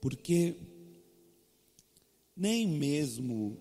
[0.00, 0.54] porque
[2.36, 3.56] nem mesmo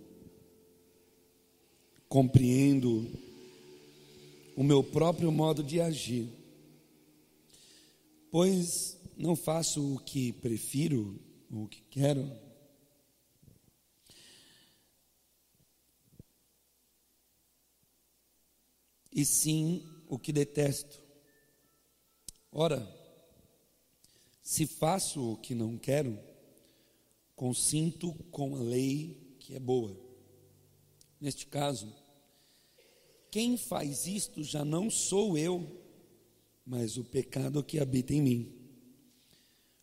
[2.07, 3.09] compreendo
[4.55, 6.29] o meu próprio modo de agir,
[8.31, 11.19] pois não faço o que prefiro,
[11.51, 12.29] ou o que quero.
[19.11, 21.01] E sim o que detesto.
[22.51, 23.04] Ora,
[24.45, 26.19] se faço o que não quero,
[27.35, 29.99] consinto com a lei que é boa.
[31.19, 31.91] Neste caso,
[33.31, 35.81] quem faz isto já não sou eu,
[36.63, 38.53] mas o pecado que habita em mim.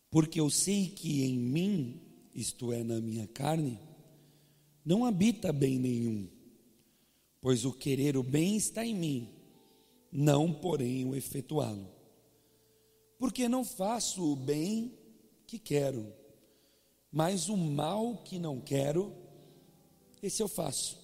[0.09, 1.99] Porque eu sei que em mim,
[2.33, 3.77] isto é, na minha carne,
[4.85, 6.25] não habita bem nenhum,
[7.41, 9.29] pois o querer o bem está em mim,
[10.09, 12.02] não, porém, o efetuá-lo.
[13.23, 14.91] Porque não faço o bem
[15.47, 16.13] que quero,
[17.09, 19.13] mas o mal que não quero,
[20.21, 20.99] esse eu faço.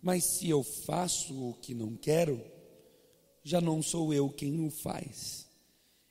[0.00, 2.40] Mas se eu faço o que não quero,
[3.42, 5.48] já não sou eu quem o faz,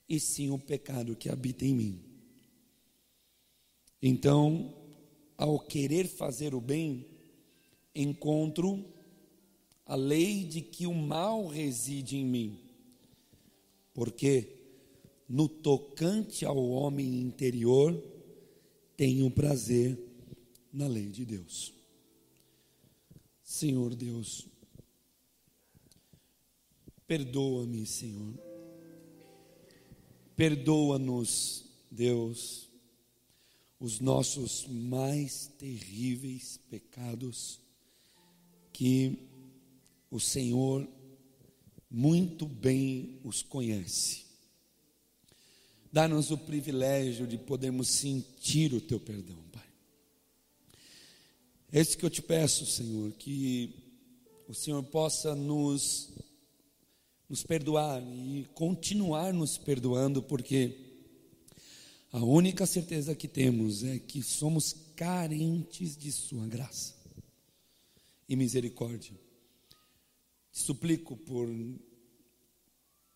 [0.10, 2.04] e sim o pecado que habita em mim.
[4.02, 4.76] Então,
[5.38, 7.08] ao querer fazer o bem,
[7.96, 8.84] encontro
[9.86, 12.60] a lei de que o mal reside em mim.
[13.94, 14.59] Porque
[15.30, 17.94] no tocante ao homem interior,
[18.98, 19.98] tenho prazer
[20.74, 21.72] na lei de Deus.
[23.44, 24.48] Senhor Deus,
[27.06, 28.34] perdoa-me, Senhor.
[30.36, 32.70] Perdoa-nos, Deus,
[33.80, 37.60] os nossos mais terríveis pecados
[38.72, 39.30] que
[40.10, 40.88] o Senhor
[41.90, 44.29] muito bem os conhece.
[45.92, 49.64] Dá-nos o privilégio de podermos sentir o teu perdão, Pai.
[51.72, 53.74] É isso que eu te peço, Senhor, que
[54.48, 56.10] o Senhor possa nos,
[57.28, 60.76] nos perdoar e continuar nos perdoando, porque
[62.12, 66.96] a única certeza que temos é que somos carentes de Sua graça
[68.28, 69.14] e misericórdia.
[70.52, 71.48] Te suplico por,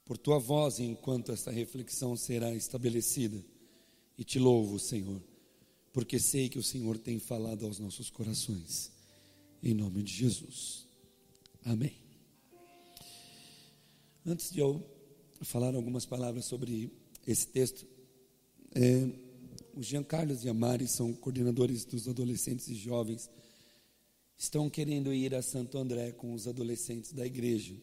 [0.06, 3.44] por tua voz enquanto esta reflexão será estabelecida.
[4.18, 5.22] E te louvo, Senhor,
[5.92, 8.92] porque sei que o Senhor tem falado aos nossos corações.
[9.62, 10.88] Em nome de Jesus.
[11.64, 11.94] Amém.
[14.26, 14.84] Antes de eu
[15.42, 16.92] falar algumas palavras sobre
[17.26, 17.86] esse texto,
[18.76, 19.10] é,
[19.76, 23.30] o Jean Carlos e a Mari são coordenadores dos adolescentes e jovens
[24.38, 27.76] estão querendo ir a Santo André com os adolescentes da igreja.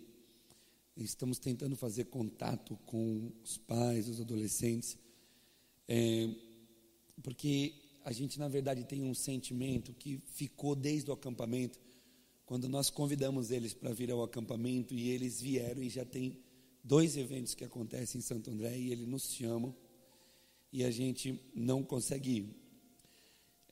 [0.96, 4.98] Estamos tentando fazer contato com os pais, os adolescentes,
[5.88, 6.28] é,
[7.22, 7.74] porque
[8.04, 11.78] a gente, na verdade, tem um sentimento que ficou desde o acampamento,
[12.44, 16.36] quando nós convidamos eles para vir ao acampamento e eles vieram e já tem
[16.82, 19.74] dois eventos que acontecem em Santo André e eles nos chamam
[20.72, 22.56] e a gente não consegue ir.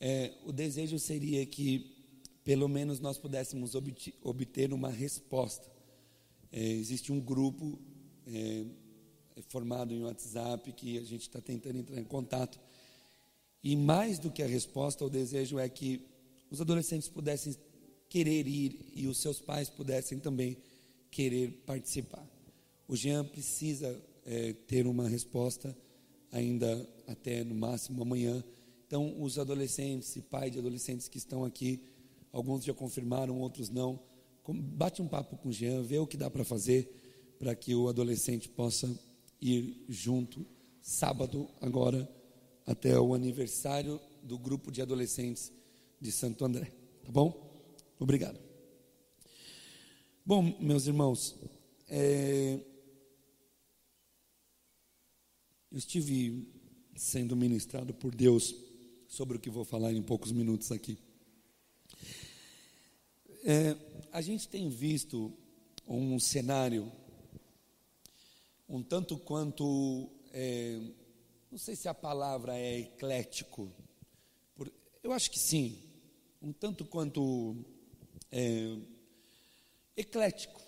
[0.01, 1.97] É, o desejo seria que
[2.45, 3.75] pelo menos nós pudéssemos
[4.23, 5.69] obter uma resposta.
[6.53, 7.79] É, existe um grupo
[8.27, 8.65] é,
[9.37, 12.59] é, formado em WhatsApp que a gente está tentando entrar em contato.
[13.63, 16.07] E mais do que a resposta, o desejo é que
[16.51, 17.57] os adolescentes pudessem
[18.09, 20.57] querer ir e os seus pais pudessem também
[21.11, 22.27] querer participar.
[22.87, 25.77] O Jean precisa é, ter uma resposta
[26.33, 28.43] ainda até no máximo amanhã.
[28.87, 31.81] Então, os adolescentes e pais de adolescentes que estão aqui,
[32.33, 34.01] alguns já confirmaram, outros não.
[34.53, 36.91] Bate um papo com o Jean, vê o que dá para fazer
[37.39, 38.89] para que o adolescente possa
[39.41, 40.45] ir junto
[40.81, 42.09] sábado agora
[42.67, 45.53] até o aniversário do grupo de adolescentes
[46.01, 46.73] de Santo André,
[47.05, 47.49] tá bom?
[47.99, 48.39] Obrigado.
[50.25, 51.37] Bom, meus irmãos,
[51.89, 52.61] é,
[55.71, 56.47] eu estive
[56.95, 58.55] sendo ministrado por Deus
[59.07, 60.99] sobre o que vou falar em poucos minutos aqui.
[63.51, 63.75] É,
[64.13, 65.33] a gente tem visto
[65.87, 66.93] um cenário
[68.69, 70.79] um tanto quanto, é,
[71.51, 73.73] não sei se a palavra é eclético,
[74.55, 74.71] por,
[75.03, 75.79] eu acho que sim,
[76.43, 77.57] um tanto quanto
[78.31, 78.77] é,
[79.97, 80.61] eclético,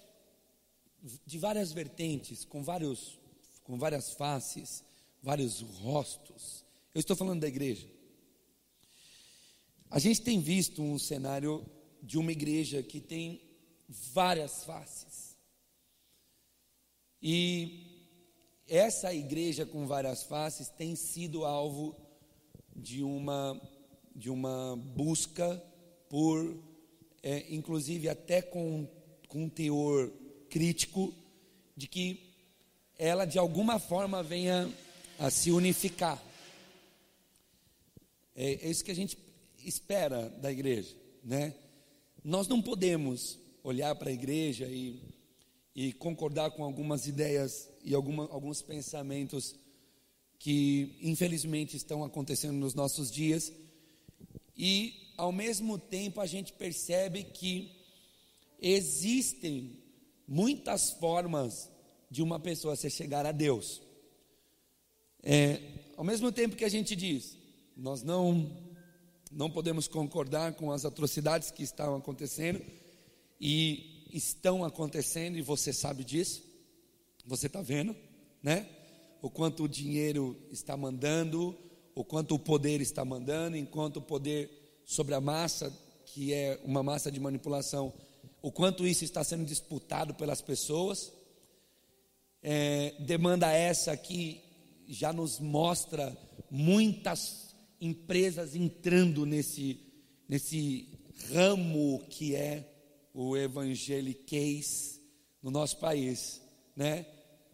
[1.26, 3.18] de várias vertentes, com, vários,
[3.62, 4.82] com várias faces,
[5.22, 6.64] vários rostos.
[6.94, 7.86] Eu estou falando da igreja.
[9.90, 11.62] A gente tem visto um cenário
[12.02, 13.40] de uma igreja que tem
[13.88, 15.36] várias faces.
[17.22, 17.90] E
[18.66, 21.96] essa igreja com várias faces tem sido alvo
[22.74, 23.60] de uma,
[24.14, 25.62] de uma busca
[26.08, 26.56] por,
[27.22, 28.88] é, inclusive até com,
[29.28, 30.10] com um teor
[30.48, 31.14] crítico,
[31.76, 32.30] de que
[32.98, 34.72] ela de alguma forma venha
[35.18, 36.22] a se unificar.
[38.34, 39.18] É, é isso que a gente
[39.64, 41.54] espera da igreja, né?
[42.22, 45.00] Nós não podemos olhar para a igreja e,
[45.74, 49.54] e concordar com algumas ideias e alguma, alguns pensamentos
[50.38, 53.52] que infelizmente estão acontecendo nos nossos dias
[54.56, 57.72] e ao mesmo tempo a gente percebe que
[58.60, 59.78] existem
[60.26, 61.70] muitas formas
[62.10, 63.80] de uma pessoa se chegar a Deus.
[65.22, 65.60] É,
[65.96, 67.36] ao mesmo tempo que a gente diz,
[67.76, 68.69] nós não
[69.30, 72.60] não podemos concordar com as atrocidades que estão acontecendo
[73.40, 76.42] e estão acontecendo e você sabe disso.
[77.24, 77.94] Você está vendo,
[78.42, 78.66] né?
[79.22, 81.56] O quanto o dinheiro está mandando,
[81.94, 85.72] o quanto o poder está mandando, enquanto o poder sobre a massa,
[86.06, 87.92] que é uma massa de manipulação,
[88.42, 91.12] o quanto isso está sendo disputado pelas pessoas.
[92.42, 94.42] É, demanda essa que
[94.88, 96.16] já nos mostra
[96.50, 97.49] muitas
[97.80, 99.80] empresas entrando nesse,
[100.28, 100.88] nesse
[101.32, 102.68] ramo que é
[103.14, 105.00] o evangeliquez
[105.42, 106.40] no nosso país,
[106.76, 107.06] né?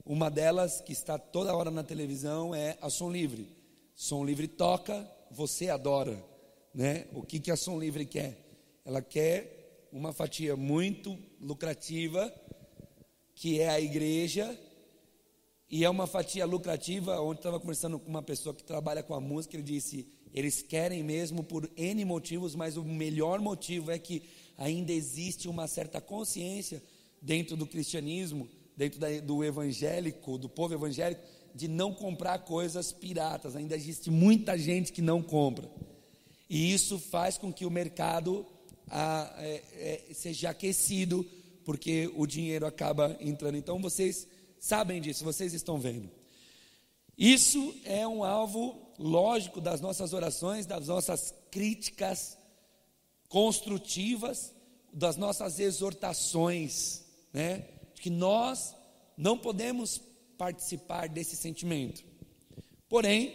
[0.05, 3.49] Uma delas que está toda hora na televisão é a Som Livre.
[3.95, 6.23] Som Livre toca, você adora,
[6.73, 7.07] né?
[7.13, 8.39] O que que a Som Livre quer?
[8.85, 12.33] Ela quer uma fatia muito lucrativa,
[13.35, 14.57] que é a igreja,
[15.69, 17.21] e é uma fatia lucrativa.
[17.21, 21.03] Ontem estava conversando com uma pessoa que trabalha com a música, ele disse: eles querem
[21.03, 24.23] mesmo por N motivos, mas o melhor motivo é que
[24.59, 26.83] ainda existe uma certa consciência
[27.21, 31.23] dentro do cristianismo, dentro da, do evangélico, do povo evangélico,
[31.55, 33.57] de não comprar coisas piratas.
[33.57, 35.71] Ainda existe muita gente que não compra.
[36.49, 38.47] E isso faz com que o mercado
[38.89, 41.27] a, é, é, seja aquecido,
[41.65, 43.57] porque o dinheiro acaba entrando.
[43.57, 44.29] Então vocês
[44.61, 46.11] sabem disso, vocês estão vendo.
[47.19, 52.37] Isso é um alvo lógico das nossas orações, das nossas críticas
[53.29, 54.55] construtivas,
[54.93, 57.67] das nossas exortações, né?
[57.97, 58.75] Que nós
[59.17, 60.01] não podemos
[60.39, 62.05] participar desse sentimento.
[62.89, 63.35] Porém,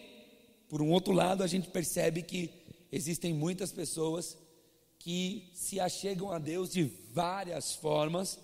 [0.69, 2.49] por um outro lado, a gente percebe que
[2.91, 4.37] existem muitas pessoas
[4.97, 8.39] que se achegam a Deus de várias formas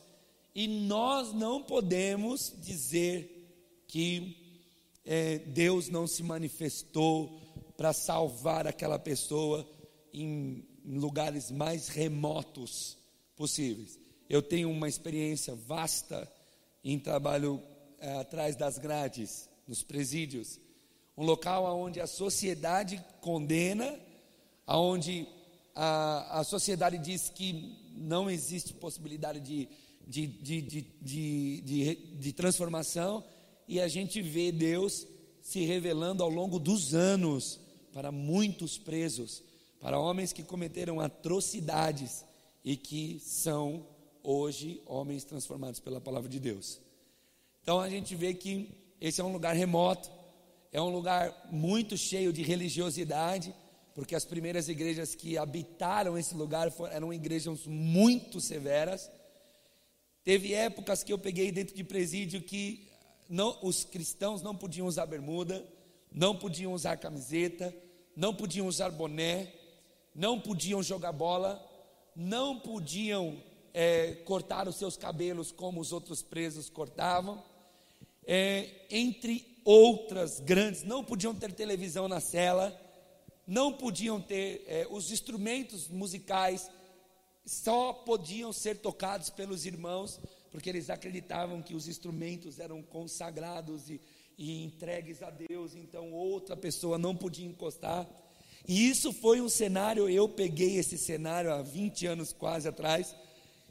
[0.55, 4.46] e nós não podemos dizer que
[5.07, 7.39] é, Deus não se manifestou
[7.77, 9.65] para salvar aquela pessoa
[10.13, 12.97] em, em lugares mais remotos
[13.37, 13.97] possíveis.
[14.29, 16.29] Eu tenho uma experiência vasta
[16.83, 17.61] em trabalho
[17.99, 20.59] é, atrás das grades, nos presídios,
[21.17, 23.97] um local onde a sociedade condena,
[24.67, 25.25] onde
[25.73, 29.69] a, a sociedade diz que não existe possibilidade de,
[30.05, 33.23] de, de, de, de, de, de transformação,
[33.67, 35.05] e a gente vê Deus
[35.41, 37.59] se revelando ao longo dos anos
[37.91, 39.43] para muitos presos,
[39.79, 42.23] para homens que cometeram atrocidades
[42.63, 43.85] e que são
[44.23, 46.79] hoje homens transformados pela palavra de Deus.
[47.61, 48.69] Então a gente vê que
[48.99, 50.09] esse é um lugar remoto,
[50.71, 53.53] é um lugar muito cheio de religiosidade,
[53.93, 59.09] porque as primeiras igrejas que habitaram esse lugar eram igrejas muito severas.
[60.23, 62.86] Teve épocas que eu peguei dentro de presídio que
[63.29, 65.65] não, os cristãos não podiam usar bermuda,
[66.11, 67.73] não podiam usar camiseta,
[68.15, 69.53] não podiam usar boné,
[70.15, 71.63] não podiam jogar bola,
[72.15, 73.41] não podiam
[73.73, 77.43] é, cortar os seus cabelos como os outros presos cortavam,
[78.25, 82.75] é, entre outras grandes, não podiam ter televisão na cela,
[83.45, 86.71] não podiam ter é, os instrumentos musicais,
[87.45, 90.19] só podiam ser tocados pelos irmãos
[90.57, 94.01] porque eles acreditavam que os instrumentos eram consagrados e,
[94.35, 98.09] e entregues a Deus, então outra pessoa não podia encostar.
[98.67, 103.15] E isso foi um cenário, eu peguei esse cenário há 20 anos quase atrás,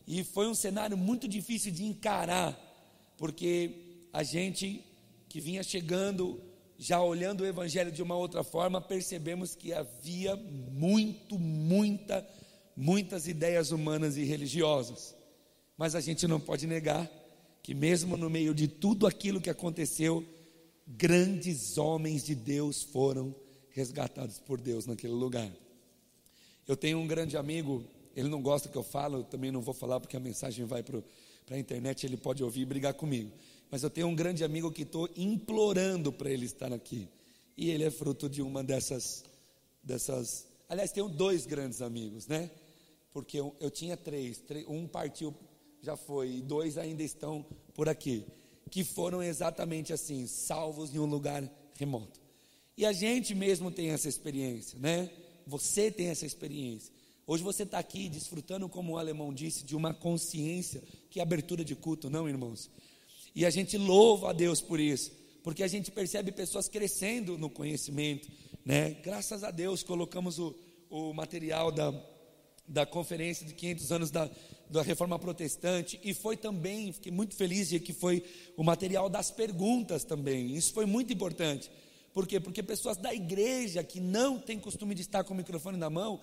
[0.07, 2.57] e foi um cenário muito difícil de encarar,
[3.19, 4.85] porque a gente
[5.28, 6.40] que vinha chegando,
[6.78, 12.25] já olhando o Evangelho de uma outra forma, percebemos que havia muito, muita,
[12.76, 15.15] muitas ideias humanas e religiosas.
[15.76, 17.11] Mas a gente não pode negar
[17.62, 20.25] que, mesmo no meio de tudo aquilo que aconteceu,
[20.87, 23.35] grandes homens de Deus foram
[23.71, 25.50] resgatados por Deus naquele lugar.
[26.66, 29.75] Eu tenho um grande amigo, ele não gosta que eu falo, eu também não vou
[29.75, 31.02] falar porque a mensagem vai para
[31.50, 33.30] a internet, ele pode ouvir e brigar comigo.
[33.71, 37.09] Mas eu tenho um grande amigo que estou implorando para ele estar aqui.
[37.56, 39.25] E ele é fruto de uma dessas
[39.87, 40.47] dessas.
[40.68, 42.50] Aliás, tenho dois grandes amigos, né?
[43.12, 45.33] Porque eu, eu tinha três, três, um partiu,
[45.87, 48.26] já foi, e dois ainda estão por aqui,
[48.71, 52.21] que foram exatamente assim, salvos em um lugar remoto.
[52.76, 55.09] E a gente mesmo tem essa experiência, né?
[55.47, 56.93] Você tem essa experiência.
[57.25, 61.64] Hoje você está aqui desfrutando, como o alemão disse, de uma consciência que é abertura
[61.64, 62.69] de culto, não, irmãos?
[63.33, 65.12] E a gente louva a Deus por isso,
[65.45, 68.28] porque a gente percebe pessoas crescendo no conhecimento,
[68.64, 68.90] né?
[69.05, 70.52] Graças a Deus colocamos o,
[70.90, 71.93] o material da,
[72.68, 74.28] da conferência de 500 anos da,
[74.68, 78.25] da Reforma Protestante e foi também, fiquei muito feliz de que foi
[78.56, 80.54] o material das perguntas também.
[80.56, 81.70] Isso foi muito importante.
[82.12, 82.40] Por quê?
[82.40, 86.20] Porque pessoas da igreja que não têm costume de estar com o microfone na mão,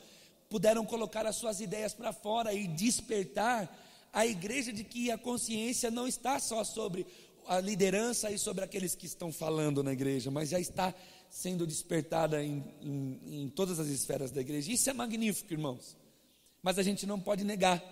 [0.50, 3.72] puderam colocar as suas ideias para fora e despertar
[4.12, 7.06] a igreja de que a consciência não está só sobre
[7.48, 10.94] a liderança e sobre aqueles que estão falando na igreja, mas já está
[11.30, 14.72] sendo despertada em, em, em todas as esferas da igreja.
[14.72, 15.98] Isso é magnífico, irmãos.
[16.64, 17.84] Mas a gente não pode negar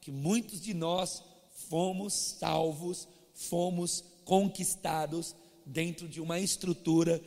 [0.00, 1.22] que muitos de nós
[1.68, 5.34] fomos salvos, fomos conquistados
[5.66, 7.20] dentro de uma estrutura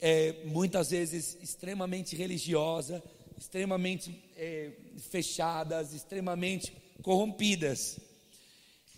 [0.00, 3.02] é, muitas vezes extremamente religiosa,
[3.38, 4.72] extremamente é,
[5.10, 7.98] fechadas, extremamente corrompidas.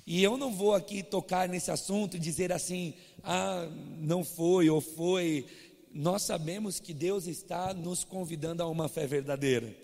[0.06, 3.68] E eu não vou aqui tocar nesse assunto e dizer assim, ah,
[4.00, 5.46] não foi ou foi.
[5.92, 9.81] Nós sabemos que Deus está nos convidando a uma fé verdadeira.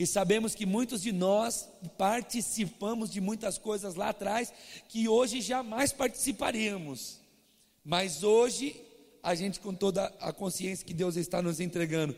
[0.00, 4.50] E sabemos que muitos de nós participamos de muitas coisas lá atrás
[4.88, 7.20] que hoje jamais participaríamos.
[7.84, 8.74] Mas hoje,
[9.22, 12.16] a gente, com toda a consciência que Deus está nos entregando,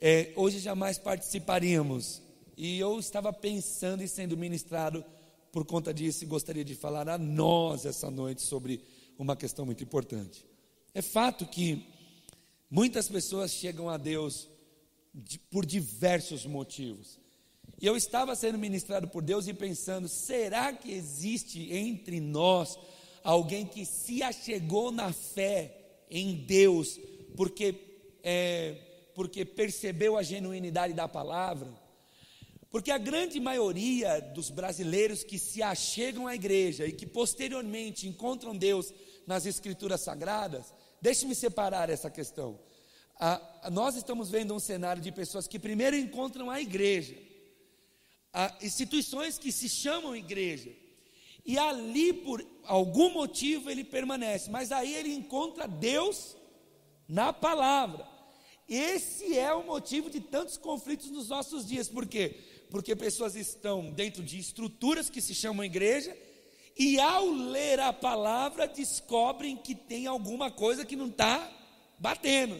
[0.00, 2.20] é, hoje jamais participaríamos.
[2.56, 5.04] E eu estava pensando e sendo ministrado
[5.52, 8.82] por conta disso e gostaria de falar a nós essa noite sobre
[9.16, 10.44] uma questão muito importante.
[10.92, 11.86] É fato que
[12.68, 14.48] muitas pessoas chegam a Deus
[15.14, 17.20] de, por diversos motivos.
[17.80, 22.78] E eu estava sendo ministrado por Deus e pensando: será que existe entre nós
[23.22, 25.76] alguém que se achegou na fé
[26.10, 26.98] em Deus
[27.36, 27.74] porque
[28.22, 28.76] é,
[29.14, 31.72] porque percebeu a genuinidade da palavra.
[32.70, 38.56] Porque a grande maioria dos brasileiros que se achegam à igreja e que posteriormente encontram
[38.56, 38.92] Deus
[39.26, 42.58] nas escrituras sagradas, deixe-me separar essa questão.
[43.70, 47.16] Nós estamos vendo um cenário de pessoas que primeiro encontram a igreja,
[48.60, 50.70] instituições que se chamam igreja,
[51.46, 56.36] e ali por algum motivo ele permanece, mas aí ele encontra Deus
[57.06, 58.08] na palavra.
[58.68, 61.88] Esse é o motivo de tantos conflitos nos nossos dias.
[61.88, 62.34] Por quê?
[62.70, 66.16] Porque pessoas estão dentro de estruturas que se chamam igreja
[66.76, 71.52] e ao ler a palavra descobrem que tem alguma coisa que não está
[71.98, 72.58] batendo.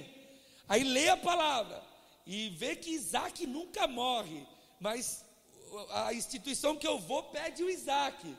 [0.68, 1.82] Aí lê a palavra
[2.26, 4.46] e vê que Isaac nunca morre,
[4.80, 5.24] mas
[5.90, 8.34] a instituição que eu vou pede o Isaac.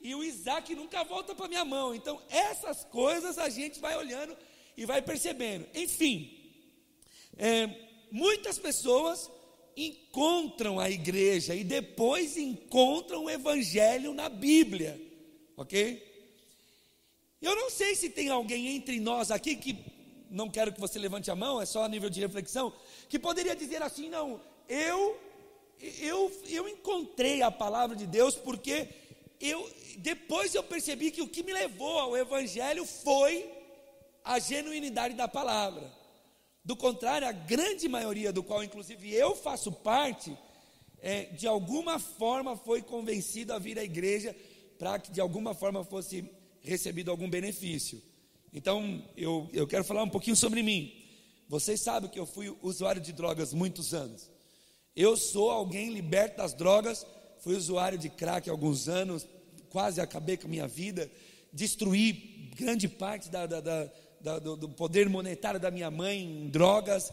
[0.00, 1.94] E o Isaac nunca volta para minha mão.
[1.94, 4.36] Então, essas coisas a gente vai olhando
[4.76, 5.66] e vai percebendo.
[5.74, 6.52] Enfim,
[7.36, 7.68] é,
[8.10, 9.30] muitas pessoas
[9.76, 15.00] encontram a igreja e depois encontram o evangelho na Bíblia,
[15.56, 16.02] ok?
[17.42, 19.74] Eu não sei se tem alguém entre nós aqui que,
[20.30, 22.72] não quero que você levante a mão, é só a nível de reflexão,
[23.08, 25.18] que poderia dizer assim: não, eu,
[26.00, 28.88] eu, eu encontrei a palavra de Deus porque
[29.40, 33.50] eu, depois eu percebi que o que me levou ao evangelho foi
[34.24, 35.92] a genuinidade da palavra.
[36.64, 40.36] Do contrário, a grande maioria, do qual inclusive eu faço parte,
[41.00, 44.34] é, de alguma forma foi convencido a vir à igreja
[44.78, 46.28] para que de alguma forma fosse
[46.62, 48.02] recebido algum benefício.
[48.56, 50.90] Então, eu, eu quero falar um pouquinho sobre mim.
[51.46, 54.30] Vocês sabem que eu fui usuário de drogas muitos anos.
[54.96, 57.06] Eu sou alguém liberto das drogas,
[57.40, 59.28] fui usuário de crack há alguns anos,
[59.68, 61.10] quase acabei com a minha vida,
[61.52, 67.12] destruí grande parte da, da, da do, do, poder monetário da minha mãe em drogas.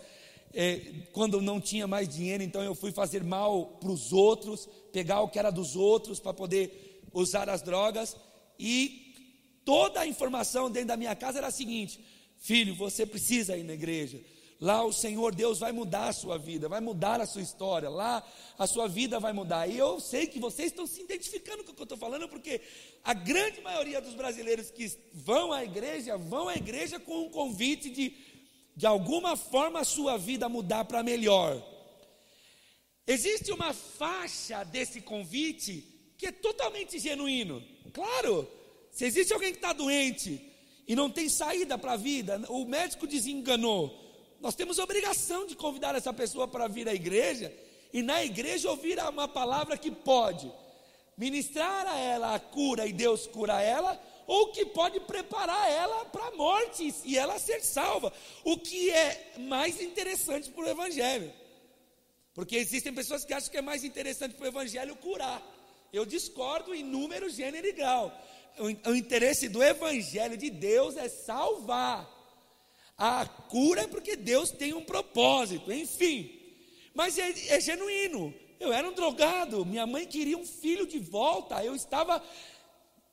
[0.53, 0.79] É,
[1.12, 5.27] quando não tinha mais dinheiro, então eu fui fazer mal para os outros, pegar o
[5.27, 8.15] que era dos outros para poder usar as drogas.
[8.57, 9.02] E
[9.65, 12.03] toda a informação dentro da minha casa era a seguinte:
[12.38, 14.22] filho, você precisa ir na igreja.
[14.60, 17.89] Lá o Senhor Deus vai mudar a sua vida, vai mudar a sua história.
[17.89, 18.25] Lá
[18.58, 19.67] a sua vida vai mudar.
[19.67, 22.62] E eu sei que vocês estão se identificando com o que eu estou falando, porque
[23.03, 27.89] a grande maioria dos brasileiros que vão à igreja, vão à igreja com um convite
[27.89, 28.15] de,
[28.74, 31.62] de alguma forma, a sua vida mudar para melhor.
[33.05, 37.62] Existe uma faixa desse convite que é totalmente genuíno.
[37.91, 38.50] Claro,
[38.93, 40.39] se existe alguém que está doente
[40.88, 44.00] e não tem saída para a vida, o médico desenganou
[44.39, 47.51] Nós temos obrigação de convidar essa pessoa para vir à igreja
[47.91, 50.51] e na igreja ouvir uma palavra que pode
[51.17, 56.27] ministrar a ela a cura e Deus cura ela, ou que pode preparar ela para
[56.27, 58.12] a morte e ela ser salva.
[58.43, 61.31] O que é mais interessante para o Evangelho.
[62.33, 65.41] Porque existem pessoas que acham que é mais interessante para o Evangelho curar.
[65.91, 68.12] Eu discordo em número, gênero e grau.
[68.60, 72.10] O, interesse do Evangelho de Deus é salvar.
[72.98, 76.39] A cura é porque Deus tem um propósito, enfim.
[76.93, 78.33] Mas é, é genuíno.
[78.60, 82.24] Eu era um drogado, minha mãe queria um filho de volta, eu estava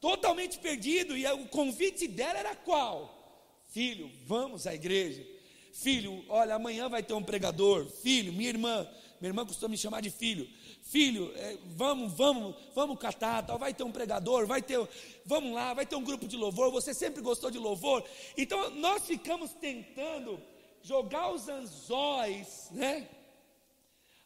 [0.00, 3.20] totalmente perdido, e o convite dela era qual?
[3.66, 5.26] Filho, vamos à igreja.
[5.72, 7.86] Filho, olha, amanhã vai ter um pregador.
[7.86, 8.88] Filho, minha irmã,
[9.20, 10.48] minha irmã costuma me chamar de filho.
[10.82, 14.78] Filho, é, vamos, vamos, vamos catar, tal, vai ter um pregador, vai ter,
[15.26, 16.70] vamos lá, vai ter um grupo de louvor.
[16.70, 18.02] Você sempre gostou de louvor.
[18.36, 20.40] Então nós ficamos tentando
[20.82, 23.08] jogar os anzóis, né?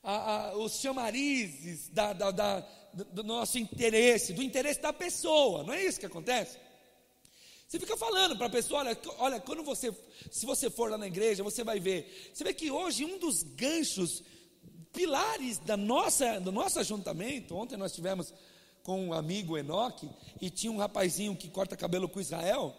[0.03, 2.61] A, a, os chamarizes da, da, da
[2.95, 6.59] do nosso interesse, do interesse da pessoa, não é isso que acontece?
[7.67, 9.93] Você fica falando para a pessoa, olha, olha, quando você,
[10.31, 12.31] se você for lá na igreja, você vai ver.
[12.33, 14.23] Você vê que hoje um dos ganchos,
[14.95, 18.33] pilares da nossa, do nosso ajuntamento, ontem nós tivemos
[18.83, 20.09] com um amigo Enoque,
[20.41, 22.75] e tinha um rapazinho que corta cabelo com Israel,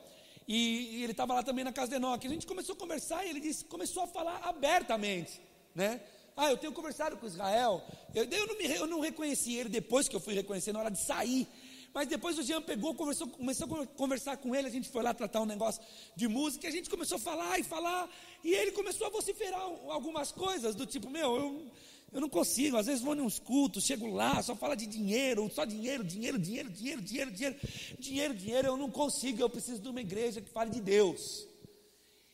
[0.48, 2.28] e, e ele estava lá também na casa de Enoque.
[2.28, 5.42] A gente começou a conversar e ele disse, começou a falar abertamente,
[5.74, 6.00] né?
[6.38, 7.82] Ah, eu tenho conversado com Israel.
[8.14, 10.92] Eu, eu, não, me, eu não reconheci ele depois que eu fui reconhecer, na hora
[10.92, 11.48] de sair.
[11.94, 14.68] Mas depois o Jean pegou, conversou, começou a conversar com ele.
[14.68, 15.82] A gente foi lá tratar um negócio
[16.14, 16.68] de música.
[16.68, 18.10] A gente começou a falar e falar.
[18.44, 21.72] E ele começou a vociferar algumas coisas, do tipo: Meu, eu,
[22.16, 22.78] eu não consigo.
[22.78, 26.40] Às vezes vou em uns cultos, chego lá, só fala de dinheiro, só dinheiro, dinheiro,
[26.40, 27.58] dinheiro, dinheiro, dinheiro, dinheiro,
[28.00, 28.68] dinheiro, dinheiro.
[28.70, 29.42] Eu não consigo.
[29.42, 31.46] Eu preciso de uma igreja que fale de Deus.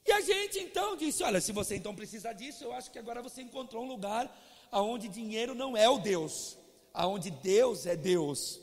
[0.05, 3.23] E a gente então disse: Olha, se você então precisa disso, eu acho que agora
[3.23, 4.31] você encontrou um lugar
[4.71, 6.55] aonde dinheiro não é o Deus,
[6.93, 8.59] aonde Deus é Deus.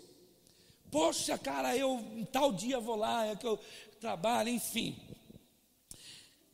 [0.89, 3.59] Poxa, cara, eu um tal dia vou lá, é que eu
[4.01, 4.97] trabalho, enfim.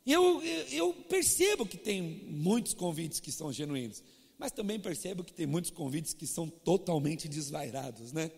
[0.06, 4.02] Eu, eu, eu percebo que tem muitos convites que são genuínos,
[4.38, 8.30] mas também percebo que tem muitos convites que são totalmente desvairados, né?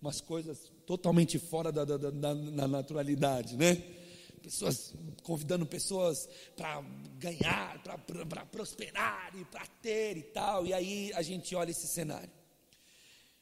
[0.00, 3.82] Umas coisas totalmente fora da, da, da, da naturalidade, né?
[4.44, 6.82] pessoas convidando pessoas para
[7.18, 10.66] ganhar, para prosperar e para ter e tal.
[10.66, 12.30] E aí a gente olha esse cenário.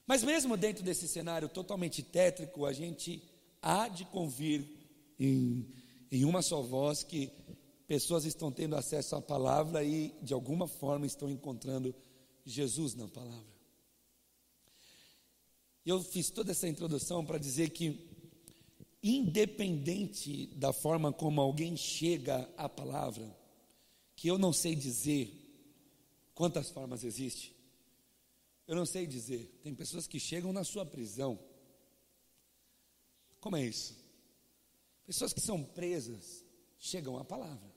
[0.07, 3.20] Mas mesmo dentro desse cenário totalmente tétrico, a gente
[3.61, 4.64] há de convir
[5.18, 5.66] em,
[6.11, 7.33] em uma só voz que
[7.92, 11.94] pessoas estão tendo acesso à palavra e de alguma forma estão encontrando
[12.42, 13.52] Jesus na palavra.
[15.85, 18.09] Eu fiz toda essa introdução para dizer que
[19.02, 23.31] independente da forma como alguém chega à palavra,
[24.16, 25.31] que eu não sei dizer
[26.35, 27.55] quantas formas existe.
[28.66, 29.61] Eu não sei dizer.
[29.62, 31.38] Tem pessoas que chegam na sua prisão.
[33.38, 33.94] Como é isso?
[35.05, 36.42] Pessoas que são presas
[36.78, 37.72] chegam à palavra.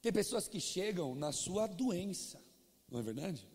[0.00, 2.40] Tem pessoas que chegam na sua doença,
[2.90, 3.46] não é verdade?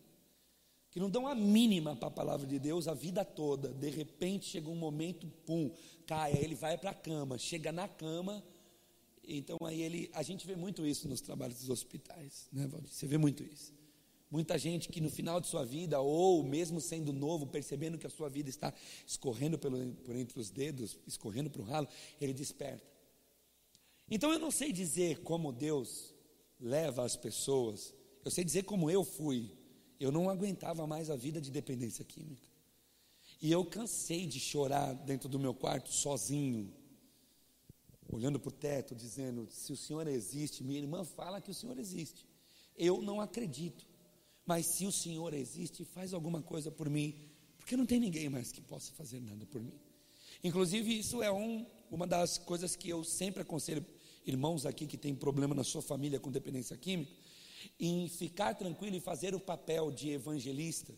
[0.95, 3.67] que não dão a mínima para a palavra de Deus a vida toda.
[3.67, 5.69] De repente chega um momento, pum,
[6.07, 8.41] cai, aí ele vai para a cama, chega na cama.
[9.21, 12.89] Então aí ele, a gente vê muito isso nos trabalhos dos hospitais, né, Valdir?
[12.89, 13.73] Você vê muito isso.
[14.31, 18.09] Muita gente que no final de sua vida, ou mesmo sendo novo, percebendo que a
[18.09, 18.73] sua vida está
[19.05, 21.89] escorrendo pelo, por entre os dedos, escorrendo para o ralo,
[22.21, 22.89] ele desperta.
[24.09, 26.14] Então eu não sei dizer como Deus
[26.59, 29.51] leva as pessoas, eu sei dizer como eu fui
[29.99, 32.47] eu não aguentava mais a vida de dependência química.
[33.41, 36.73] E eu cansei de chorar dentro do meu quarto sozinho,
[38.11, 41.77] olhando para o teto, dizendo: se o Senhor existe, minha irmã fala que o Senhor
[41.77, 42.25] existe.
[42.75, 43.85] Eu não acredito,
[44.45, 48.51] mas se o Senhor existe, faz alguma coisa por mim, porque não tem ninguém mais
[48.51, 49.79] que possa fazer nada por mim.
[50.43, 53.85] Inclusive, isso é um, uma das coisas que eu sempre aconselho
[54.25, 57.11] irmãos aqui que têm problema na sua família com dependência química
[57.79, 60.93] em ficar tranquilo e fazer o papel de evangelista,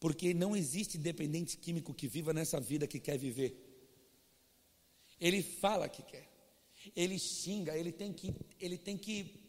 [0.00, 3.64] porque não existe dependente químico que viva nessa vida que quer viver.
[5.20, 6.28] Ele fala que quer,
[6.94, 9.48] ele xinga, ele tem que, ele tem que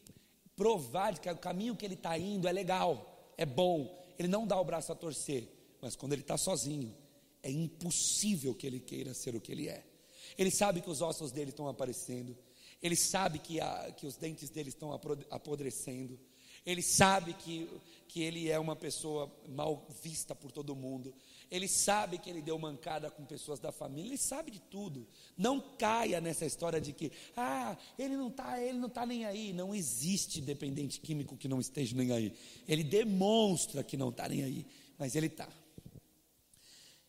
[0.56, 3.98] provar que o caminho que ele está indo é legal, é bom.
[4.18, 5.48] Ele não dá o braço a torcer,
[5.80, 6.94] mas quando ele está sozinho,
[7.42, 9.86] é impossível que ele queira ser o que ele é.
[10.36, 12.36] Ele sabe que os ossos dele estão aparecendo,
[12.82, 14.92] Ele sabe que, a, que os dentes dele estão
[15.30, 16.18] apodrecendo.
[16.64, 17.68] Ele sabe que,
[18.06, 21.14] que ele é uma pessoa mal vista por todo mundo.
[21.50, 24.08] Ele sabe que ele deu mancada com pessoas da família.
[24.08, 25.06] Ele sabe de tudo.
[25.36, 29.52] Não caia nessa história de que, ah, ele não está, ele não está nem aí.
[29.52, 32.32] Não existe dependente químico que não esteja nem aí.
[32.68, 34.66] Ele demonstra que não está nem aí,
[34.96, 35.48] mas ele está.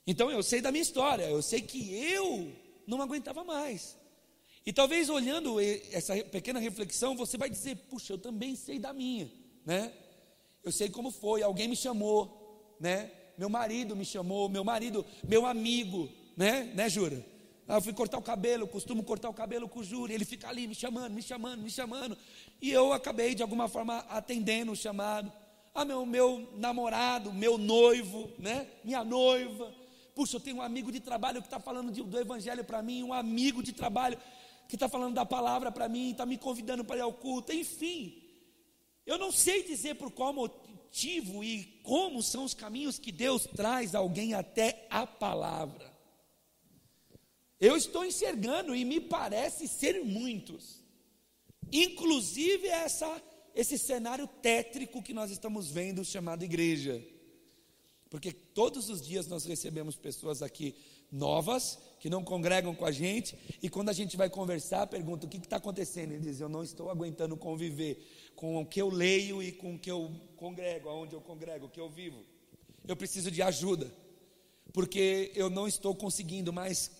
[0.07, 1.29] Então eu sei da minha história.
[1.29, 2.51] Eu sei que eu
[2.87, 4.00] não aguentava mais.
[4.65, 9.31] E talvez olhando essa pequena reflexão, você vai dizer: puxa, eu também sei da minha,
[9.65, 9.91] né?
[10.63, 13.11] Eu sei como foi, alguém me chamou, né?
[13.37, 16.71] Meu marido me chamou, meu marido, meu amigo, né?
[16.75, 17.25] Né, Jura?
[17.67, 20.49] Ah, eu fui cortar o cabelo, costumo cortar o cabelo com o Júlio, ele fica
[20.49, 22.17] ali me chamando, me chamando, me chamando.
[22.61, 25.31] E eu acabei de alguma forma atendendo o chamado.
[25.73, 28.67] Ah, meu, meu namorado, meu noivo, né?
[28.83, 29.73] Minha noiva.
[30.13, 33.03] Puxa, eu tenho um amigo de trabalho que está falando de, do evangelho para mim,
[33.03, 34.17] um amigo de trabalho
[34.71, 38.23] que está falando da palavra para mim, está me convidando para ir ao culto, enfim.
[39.05, 43.93] Eu não sei dizer por qual motivo e como são os caminhos que Deus traz
[43.93, 45.91] alguém até a palavra.
[47.59, 50.81] Eu estou enxergando e me parece ser muitos.
[51.69, 53.21] Inclusive essa,
[53.53, 57.05] esse cenário tétrico que nós estamos vendo chamado igreja.
[58.11, 60.75] Porque todos os dias nós recebemos pessoas aqui
[61.09, 65.29] novas, que não congregam com a gente, e quando a gente vai conversar, pergunta o
[65.29, 66.11] que está acontecendo.
[66.11, 69.79] Ele diz: Eu não estou aguentando conviver com o que eu leio e com o
[69.79, 72.21] que eu congrego, aonde eu congrego, o que eu vivo.
[72.85, 73.89] Eu preciso de ajuda,
[74.73, 76.91] porque eu não estou conseguindo mais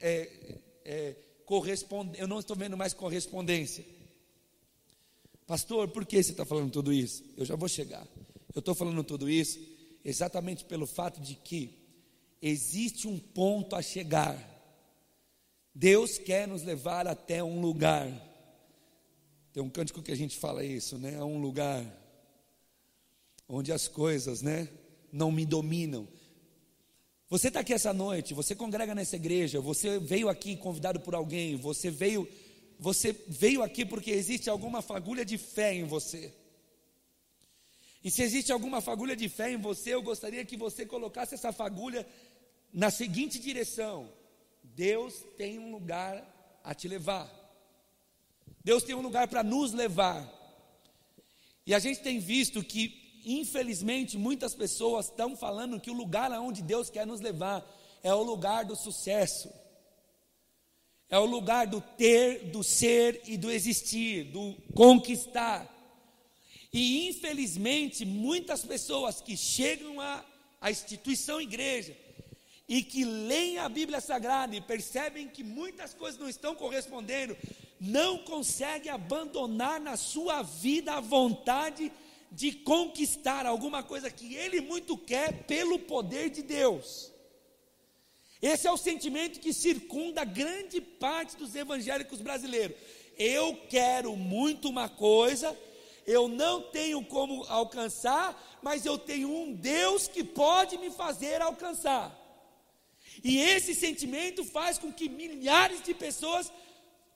[0.00, 3.84] é, é, corresponder, eu não estou vendo mais correspondência.
[5.44, 7.24] Pastor, por que você está falando tudo isso?
[7.36, 8.06] Eu já vou chegar.
[8.54, 9.71] Eu estou falando tudo isso
[10.04, 11.78] exatamente pelo fato de que
[12.40, 14.36] existe um ponto a chegar.
[15.74, 18.10] Deus quer nos levar até um lugar.
[19.52, 21.16] Tem um cântico que a gente fala isso, né?
[21.16, 21.84] A um lugar
[23.48, 24.68] onde as coisas, né,
[25.12, 26.08] não me dominam.
[27.28, 31.56] Você está aqui essa noite, você congrega nessa igreja, você veio aqui convidado por alguém,
[31.56, 32.28] você veio,
[32.78, 36.32] você veio aqui porque existe alguma fagulha de fé em você.
[38.04, 41.52] E se existe alguma fagulha de fé em você, eu gostaria que você colocasse essa
[41.52, 42.06] fagulha
[42.72, 44.08] na seguinte direção:
[44.62, 47.30] Deus tem um lugar a te levar.
[48.64, 50.28] Deus tem um lugar para nos levar.
[51.66, 56.62] E a gente tem visto que, infelizmente, muitas pessoas estão falando que o lugar aonde
[56.62, 57.64] Deus quer nos levar
[58.02, 59.52] é o lugar do sucesso.
[61.08, 65.68] É o lugar do ter, do ser e do existir, do conquistar.
[66.72, 70.24] E infelizmente, muitas pessoas que chegam à,
[70.60, 71.94] à instituição igreja
[72.66, 77.36] e que leem a Bíblia Sagrada e percebem que muitas coisas não estão correspondendo,
[77.78, 81.92] não conseguem abandonar na sua vida a vontade
[82.30, 87.12] de conquistar alguma coisa que ele muito quer pelo poder de Deus.
[88.40, 92.76] Esse é o sentimento que circunda grande parte dos evangélicos brasileiros.
[93.18, 95.56] Eu quero muito uma coisa,
[96.06, 102.18] eu não tenho como alcançar, mas eu tenho um Deus que pode me fazer alcançar.
[103.22, 106.52] E esse sentimento faz com que milhares de pessoas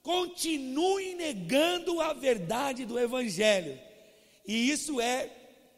[0.02, 3.78] continuem negando a verdade do Evangelho.
[4.46, 5.30] E isso é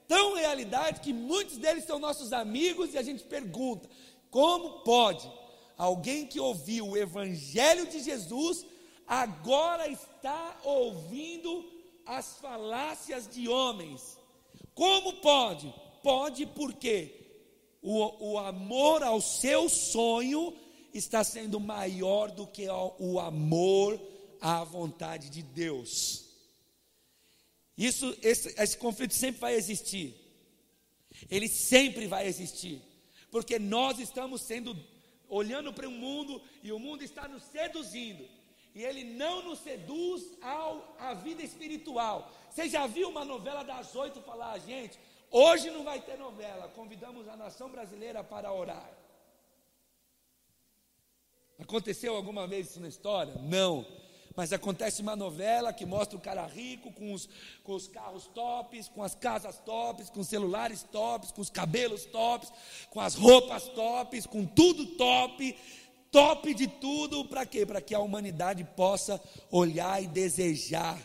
[0.06, 3.88] tão realidade que muitos deles são nossos amigos e a gente pergunta:
[4.30, 5.30] como pode
[5.76, 8.66] alguém que ouviu o Evangelho de Jesus
[9.06, 11.77] agora está ouvindo
[12.08, 14.18] as falácias de homens?
[14.74, 15.72] Como pode?
[16.02, 17.14] Pode porque
[17.82, 20.56] o, o amor ao seu sonho
[20.92, 22.66] está sendo maior do que
[22.98, 24.00] o amor
[24.40, 26.24] à vontade de Deus.
[27.76, 30.14] Isso, esse, esse conflito sempre vai existir.
[31.30, 32.80] Ele sempre vai existir.
[33.30, 34.76] Porque nós estamos sendo,
[35.28, 38.37] olhando para o mundo e o mundo está nos seduzindo.
[38.78, 42.16] E ele não nos seduz ao, à vida espiritual.
[42.48, 44.96] Você já viu uma novela das oito falar, gente,
[45.30, 48.90] Hoje não vai ter novela, convidamos a nação brasileira para orar.
[51.58, 53.34] Aconteceu alguma vez isso na história?
[53.42, 53.84] Não.
[54.34, 57.28] Mas acontece uma novela que mostra o cara rico com os,
[57.64, 62.04] com os carros tops, com as casas tops, com os celulares tops, com os cabelos
[62.06, 62.50] tops,
[62.88, 65.58] com as roupas tops, com tudo top,
[66.10, 67.64] top de tudo, para quê?
[67.64, 70.98] Para que a humanidade possa olhar e desejar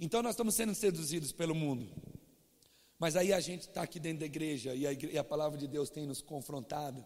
[0.00, 1.88] então nós estamos sendo seduzidos pelo mundo.
[3.00, 5.58] Mas aí a gente está aqui dentro da igreja e a, igreja, e a palavra
[5.58, 7.04] de Deus tem nos confrontado.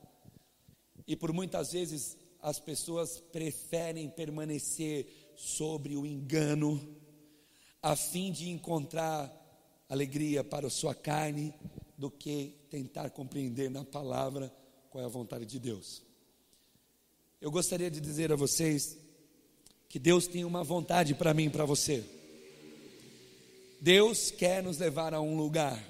[1.06, 5.06] E por muitas vezes as pessoas preferem permanecer
[5.36, 6.96] sobre o engano,
[7.80, 9.30] a fim de encontrar
[9.88, 11.54] alegria para a sua carne,
[11.96, 14.52] do que tentar compreender na palavra
[14.92, 16.02] qual é a vontade de Deus.
[17.40, 18.98] Eu gostaria de dizer a vocês
[19.88, 22.04] que Deus tem uma vontade para mim e para você.
[23.80, 25.82] Deus quer nos levar a um lugar.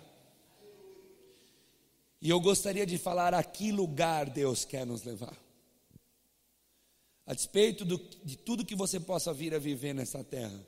[2.21, 5.37] E eu gostaria de falar a que lugar Deus quer nos levar.
[7.27, 10.65] A despeito do, de tudo que você possa vir a viver nessa terra,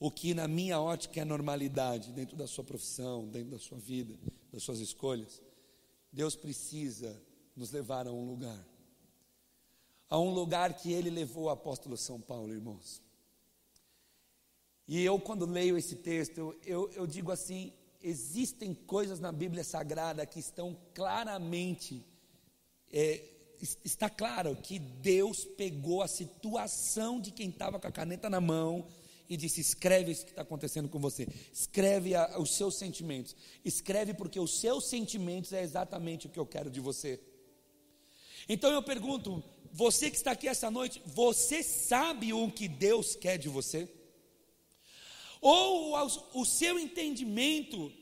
[0.00, 4.14] o que na minha ótica é normalidade, dentro da sua profissão, dentro da sua vida,
[4.50, 5.42] das suas escolhas,
[6.10, 7.22] Deus precisa
[7.56, 8.64] nos levar a um lugar.
[10.08, 13.02] A um lugar que ele levou o apóstolo São Paulo, irmãos.
[14.86, 20.24] E eu, quando leio esse texto, eu, eu digo assim: existem coisas na Bíblia Sagrada
[20.26, 22.04] que estão claramente
[22.92, 23.20] é,
[23.84, 28.86] está claro que Deus pegou a situação de quem estava com a caneta na mão
[29.28, 34.14] e disse: escreve isso que está acontecendo com você, escreve a, os seus sentimentos, escreve
[34.14, 37.20] porque os seus sentimentos é exatamente o que eu quero de você.
[38.48, 43.38] Então eu pergunto: você que está aqui essa noite, você sabe o que Deus quer
[43.38, 43.88] de você?
[45.40, 45.94] Ou
[46.34, 47.92] o seu entendimento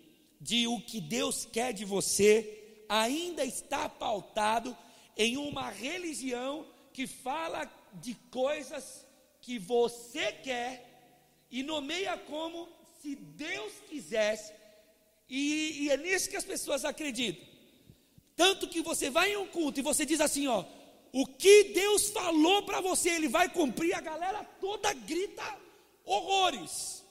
[0.40, 4.76] de o que Deus quer de você ainda está pautado
[5.16, 9.06] em uma religião que fala de coisas
[9.40, 10.94] que você quer
[11.50, 12.68] e nomeia como
[13.00, 14.52] se Deus quisesse,
[15.28, 17.53] e, e é nisso que as pessoas acreditam.
[18.36, 20.64] Tanto que você vai em um culto e você diz assim: ó,
[21.12, 25.44] o que Deus falou para você, Ele vai cumprir, a galera toda grita
[26.04, 27.04] horrores.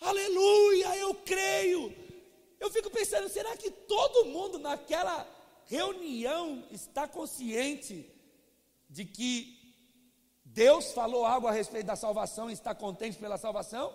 [0.00, 1.94] Aleluia, eu creio.
[2.60, 5.26] Eu fico pensando, será que todo mundo naquela
[5.66, 8.08] reunião está consciente
[8.88, 9.74] de que
[10.44, 13.92] Deus falou algo a respeito da salvação e está contente pela salvação?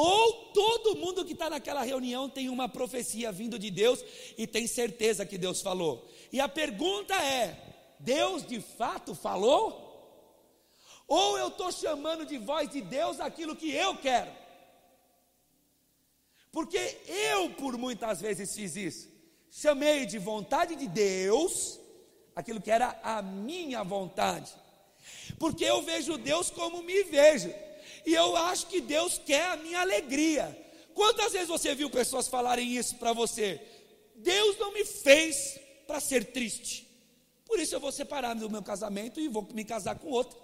[0.00, 4.04] Ou todo mundo que está naquela reunião tem uma profecia vindo de Deus
[4.36, 6.08] e tem certeza que Deus falou?
[6.32, 7.58] E a pergunta é:
[7.98, 9.86] Deus de fato falou?
[11.08, 14.30] Ou eu estou chamando de voz de Deus aquilo que eu quero?
[16.52, 16.98] Porque
[17.32, 19.18] eu, por muitas vezes, fiz isso
[19.50, 21.80] chamei de vontade de Deus
[22.34, 24.52] aquilo que era a minha vontade,
[25.38, 27.52] porque eu vejo Deus como me vejo,
[28.04, 30.56] e eu acho que Deus quer a minha alegria.
[30.94, 33.60] Quantas vezes você viu pessoas falarem isso para você?
[34.16, 36.86] Deus não me fez para ser triste,
[37.44, 40.38] por isso eu vou separar do meu casamento e vou me casar com outro.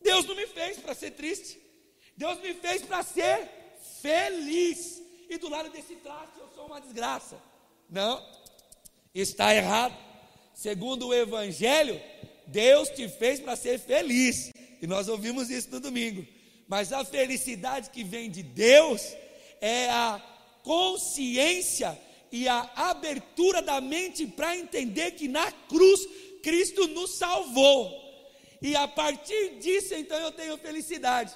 [0.00, 1.60] Deus não me fez para ser triste,
[2.16, 3.48] Deus me fez para ser
[4.02, 5.02] feliz.
[5.28, 7.40] E do lado desse traste eu sou uma desgraça.
[7.88, 8.24] Não,
[9.14, 9.96] está errado.
[10.54, 12.00] Segundo o Evangelho,
[12.46, 14.52] Deus te fez para ser feliz.
[14.80, 16.26] E nós ouvimos isso no domingo.
[16.66, 19.02] Mas a felicidade que vem de Deus
[19.60, 20.20] é a
[20.62, 21.98] consciência
[22.32, 26.00] e a abertura da mente para entender que na cruz
[26.42, 28.04] Cristo nos salvou.
[28.60, 31.34] E a partir disso, então, eu tenho felicidade.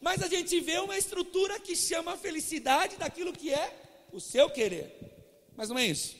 [0.00, 3.72] Mas a gente vê uma estrutura que chama a felicidade daquilo que é
[4.12, 4.92] o seu querer.
[5.56, 6.16] Mas não é isso.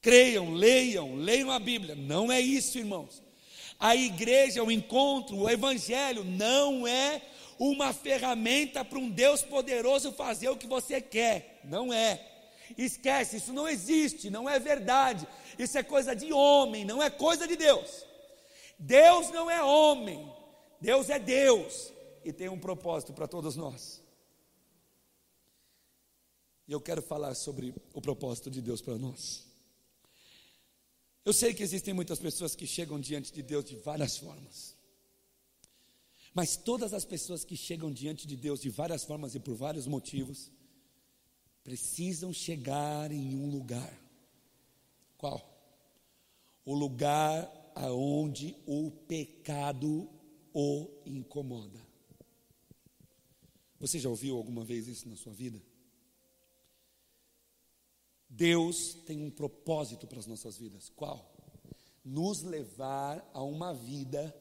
[0.00, 1.94] Creiam, leiam, leiam a Bíblia.
[1.94, 3.22] Não é isso, irmãos.
[3.78, 7.22] A igreja, o encontro, o evangelho não é
[7.58, 11.60] uma ferramenta para um Deus poderoso fazer o que você quer.
[11.64, 12.28] Não é.
[12.76, 15.26] Esquece, isso não existe, não é verdade.
[15.58, 18.04] Isso é coisa de homem, não é coisa de Deus.
[18.78, 20.32] Deus não é homem,
[20.80, 21.92] Deus é Deus
[22.24, 24.02] e tem um propósito para todos nós.
[26.66, 29.44] E eu quero falar sobre o propósito de Deus para nós.
[31.24, 34.71] Eu sei que existem muitas pessoas que chegam diante de Deus de várias formas.
[36.34, 39.86] Mas todas as pessoas que chegam diante de Deus de várias formas e por vários
[39.86, 40.50] motivos,
[41.62, 44.00] precisam chegar em um lugar.
[45.18, 45.40] Qual?
[46.64, 50.08] O lugar aonde o pecado
[50.54, 51.80] o incomoda.
[53.78, 55.60] Você já ouviu alguma vez isso na sua vida?
[58.28, 60.88] Deus tem um propósito para as nossas vidas.
[60.88, 61.30] Qual?
[62.04, 64.34] Nos levar a uma vida,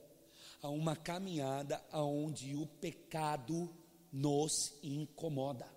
[0.61, 3.69] a uma caminhada aonde o pecado
[4.11, 5.67] nos incomoda.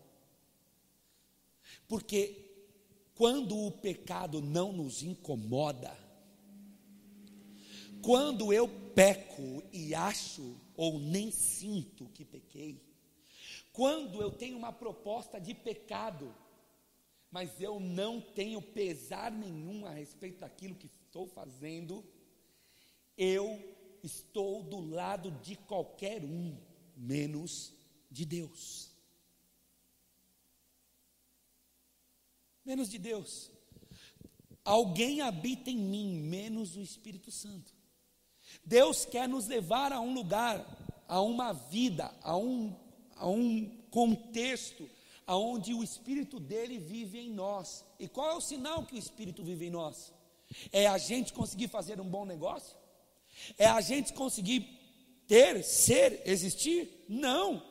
[1.89, 2.53] Porque
[3.15, 5.97] quando o pecado não nos incomoda,
[8.03, 12.83] quando eu peco e acho ou nem sinto que pequei,
[13.73, 16.35] quando eu tenho uma proposta de pecado
[17.35, 22.05] mas eu não tenho pesar nenhum a respeito daquilo que estou fazendo,
[23.19, 23.74] eu
[24.07, 26.57] estou do lado de qualquer um,
[26.97, 27.73] menos
[28.11, 28.91] de Deus.
[32.65, 33.51] Menos de Deus.
[34.65, 37.73] Alguém habita em mim, menos o Espírito Santo.
[38.65, 40.65] Deus quer nos levar a um lugar,
[41.07, 42.75] a uma vida, a um,
[43.17, 44.89] a um contexto,
[45.27, 47.85] aonde o Espírito dele vive em nós.
[47.99, 50.13] E qual é o sinal que o Espírito vive em nós?
[50.73, 52.84] É a gente conseguir fazer um bom negócio?
[53.59, 54.69] É a gente conseguir
[55.27, 57.05] ter, ser, existir?
[57.09, 57.63] Não.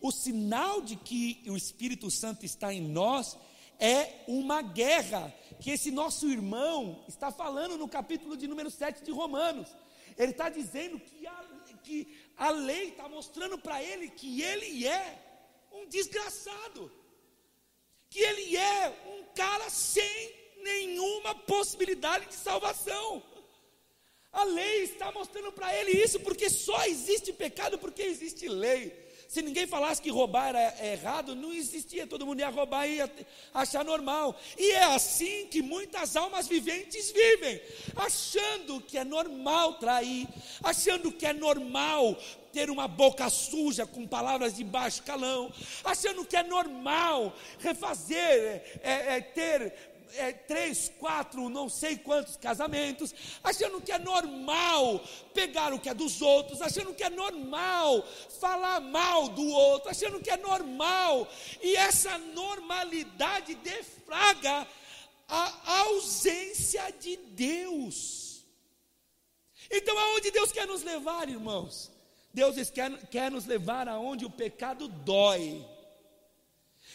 [0.00, 3.36] O sinal de que o Espírito Santo está em nós
[3.78, 9.10] é uma guerra que esse nosso irmão está falando no capítulo de número 7 de
[9.10, 9.68] Romanos.
[10.16, 11.44] Ele está dizendo que a,
[11.82, 15.18] que a lei está mostrando para ele que ele é
[15.72, 16.92] um desgraçado,
[18.08, 20.32] que ele é um cara sem
[20.62, 23.22] nenhuma possibilidade de salvação.
[24.32, 29.02] A lei está mostrando para ele isso, porque só existe pecado porque existe lei.
[29.32, 33.10] Se ninguém falasse que roubar era errado, não existia, todo mundo ia roubar e ia
[33.54, 34.38] achar normal.
[34.58, 37.58] E é assim que muitas almas viventes vivem,
[37.96, 40.28] achando que é normal trair,
[40.62, 42.14] achando que é normal
[42.52, 45.50] ter uma boca suja com palavras de baixo calão,
[45.82, 53.14] achando que é normal refazer, é, é, ter é, três, quatro, não sei quantos casamentos,
[53.42, 55.00] achando que é normal
[55.34, 58.02] pegar o que é dos outros, achando que é normal
[58.40, 61.28] falar mal do outro, achando que é normal,
[61.62, 64.66] e essa normalidade defraga
[65.28, 68.44] a ausência de Deus.
[69.70, 71.90] Então, aonde Deus quer nos levar, irmãos?
[72.34, 75.64] Deus quer, quer nos levar aonde o pecado dói.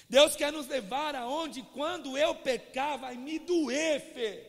[0.09, 4.43] Deus quer nos levar aonde, quando eu pecar, vai me doer, Fê.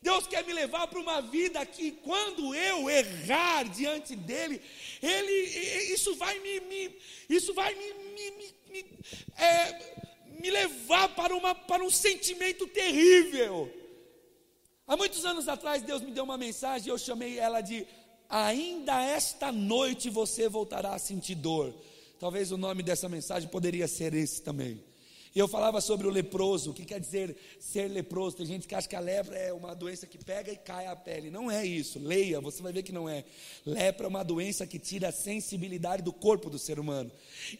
[0.00, 4.62] Deus quer me levar para uma vida que, quando eu errar diante dele,
[5.02, 5.32] ele,
[5.92, 6.96] isso vai me, me
[7.28, 8.84] isso vai me, me, me,
[9.36, 9.94] é,
[10.40, 13.70] me levar para, uma, para um sentimento terrível.
[14.86, 17.86] Há muitos anos atrás, Deus me deu uma mensagem, eu chamei ela de
[18.30, 21.74] Ainda esta noite você voltará a sentir dor.
[22.20, 24.84] Talvez o nome dessa mensagem poderia ser esse também.
[25.32, 28.36] E eu falava sobre o leproso, o que quer dizer ser leproso.
[28.38, 30.96] Tem gente que acha que a lepra é uma doença que pega e cai a
[30.96, 31.30] pele.
[31.30, 32.00] Não é isso.
[32.00, 33.24] Leia, você vai ver que não é.
[33.64, 37.12] Lepra é uma doença que tira a sensibilidade do corpo do ser humano.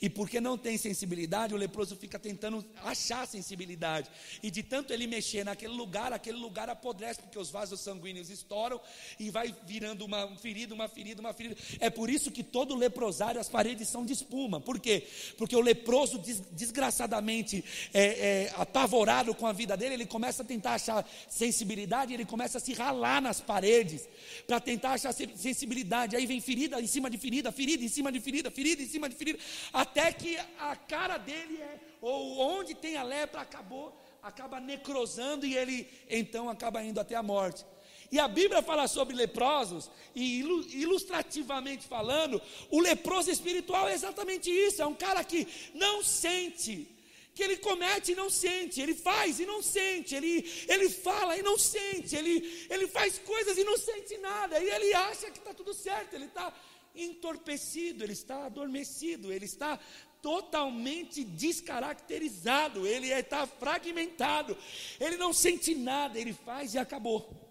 [0.02, 4.10] E porque não tem sensibilidade, o leproso fica tentando achar sensibilidade.
[4.42, 8.80] E de tanto ele mexer naquele lugar, aquele lugar apodrece, porque os vasos sanguíneos estouram
[9.18, 11.56] e vai virando uma ferida, uma ferida, uma ferida.
[11.78, 14.60] É por isso que todo leprosário, as paredes são de espuma.
[14.60, 15.06] Por quê?
[15.38, 17.59] Porque o leproso, desgraçadamente,
[17.92, 22.58] é, é, apavorado com a vida dele, ele começa a tentar achar sensibilidade, ele começa
[22.58, 24.08] a se ralar nas paredes
[24.46, 26.16] para tentar achar sensibilidade.
[26.16, 29.08] Aí vem ferida em cima de ferida, ferida em cima de ferida, ferida em cima
[29.08, 29.38] de ferida,
[29.72, 35.56] até que a cara dele é, ou onde tem a lepra acabou, acaba necrosando e
[35.56, 37.64] ele então acaba indo até a morte.
[38.12, 44.82] E a Bíblia fala sobre leprosos, e ilustrativamente falando, o leproso espiritual é exatamente isso:
[44.82, 46.88] é um cara que não sente,
[47.34, 51.42] que ele comete e não sente, ele faz e não sente, ele, ele fala e
[51.42, 55.54] não sente, ele, ele faz coisas e não sente nada, e ele acha que está
[55.54, 56.52] tudo certo, ele está
[56.94, 59.78] entorpecido, ele está adormecido, ele está
[60.20, 64.56] totalmente descaracterizado, ele está fragmentado,
[64.98, 67.48] ele não sente nada, ele faz e acabou.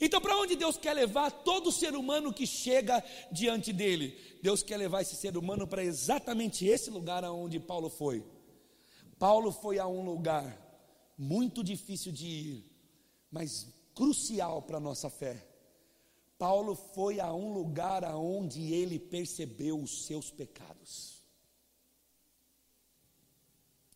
[0.00, 3.02] Então, para onde Deus quer levar todo ser humano que chega
[3.32, 4.16] diante dele?
[4.40, 8.24] Deus quer levar esse ser humano para exatamente esse lugar aonde Paulo foi.
[9.18, 10.56] Paulo foi a um lugar
[11.16, 12.72] muito difícil de ir,
[13.30, 15.44] mas crucial para a nossa fé.
[16.38, 21.20] Paulo foi a um lugar aonde ele percebeu os seus pecados.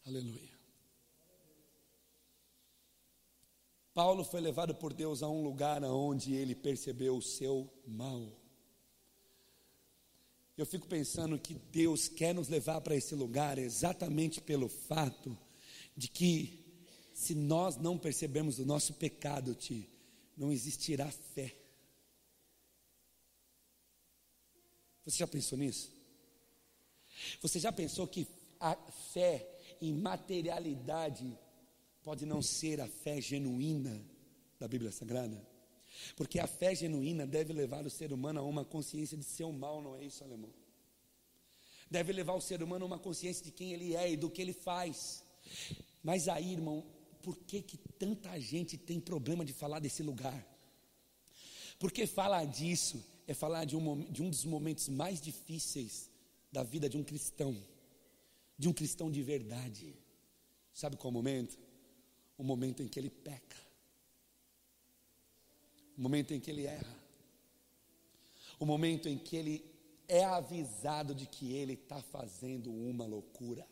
[0.04, 0.50] Aleluia.
[3.94, 8.41] Paulo foi levado por Deus a um lugar aonde ele percebeu o seu mal.
[10.56, 15.36] Eu fico pensando que Deus quer nos levar para esse lugar exatamente pelo fato
[15.96, 16.62] de que,
[17.14, 19.88] se nós não percebermos o nosso pecado, te,
[20.36, 21.56] não existirá fé.
[25.04, 25.90] Você já pensou nisso?
[27.40, 28.26] Você já pensou que
[28.60, 28.76] a
[29.12, 29.48] fé
[29.80, 31.36] em materialidade
[32.02, 34.04] pode não ser a fé genuína
[34.58, 35.51] da Bíblia Sagrada?
[36.16, 39.80] Porque a fé genuína deve levar o ser humano a uma consciência de seu mal,
[39.82, 40.50] não é isso, alemão?
[41.90, 44.40] Deve levar o ser humano a uma consciência de quem ele é e do que
[44.40, 45.24] ele faz.
[46.02, 46.84] Mas aí, irmão,
[47.22, 50.46] por que, que tanta gente tem problema de falar desse lugar?
[51.78, 56.10] Porque falar disso é falar de um, de um dos momentos mais difíceis
[56.50, 57.56] da vida de um cristão,
[58.58, 59.94] de um cristão de verdade.
[60.72, 61.58] Sabe qual momento?
[62.36, 63.56] O momento em que ele peca,
[65.96, 66.96] o momento em que ele erra,
[68.58, 69.72] o momento em que ele
[70.08, 73.66] é avisado de que ele está fazendo uma loucura.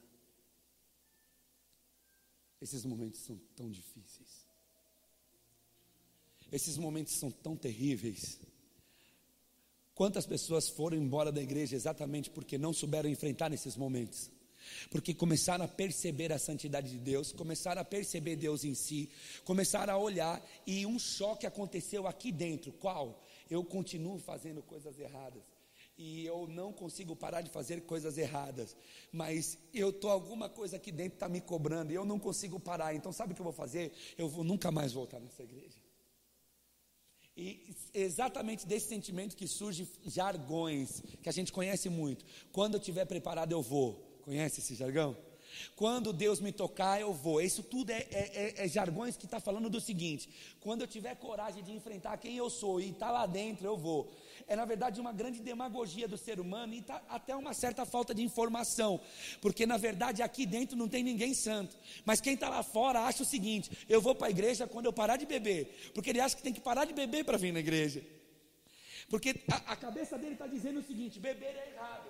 [2.61, 4.47] Esses momentos são tão difíceis.
[6.53, 8.41] Esses momentos são tão terríveis.
[9.95, 14.31] Quantas pessoas foram embora da igreja exatamente porque não souberam enfrentar esses momentos?
[14.91, 19.11] Porque começaram a perceber a santidade de Deus, começaram a perceber Deus em si,
[19.45, 22.73] começaram a olhar e um choque aconteceu aqui dentro.
[22.73, 23.25] Qual?
[23.51, 25.43] Eu continuo fazendo coisas erradas
[26.01, 28.75] e eu não consigo parar de fazer coisas erradas,
[29.13, 32.95] mas eu tô alguma coisa aqui dentro está me cobrando e eu não consigo parar.
[32.95, 33.93] Então sabe o que eu vou fazer?
[34.17, 35.77] Eu vou nunca mais voltar nessa igreja.
[37.37, 42.25] E exatamente desse sentimento que surge jargões que a gente conhece muito.
[42.51, 44.10] Quando eu estiver preparado eu vou.
[44.25, 45.17] Conhece esse jargão?
[45.77, 47.41] Quando Deus me tocar, eu vou.
[47.41, 50.29] Isso tudo é, é, é, é jargões que está falando do seguinte:
[50.61, 54.11] quando eu tiver coragem de enfrentar quem eu sou e está lá dentro, eu vou.
[54.47, 58.15] É na verdade uma grande demagogia do ser humano e tá, até uma certa falta
[58.15, 59.01] de informação,
[59.41, 61.77] porque na verdade aqui dentro não tem ninguém santo.
[62.05, 64.93] Mas quem está lá fora acha o seguinte: eu vou para a igreja quando eu
[64.93, 67.61] parar de beber, porque ele acha que tem que parar de beber para vir na
[67.61, 68.03] igreja.
[69.09, 72.10] Porque a, a cabeça dele está dizendo o seguinte: beber é errado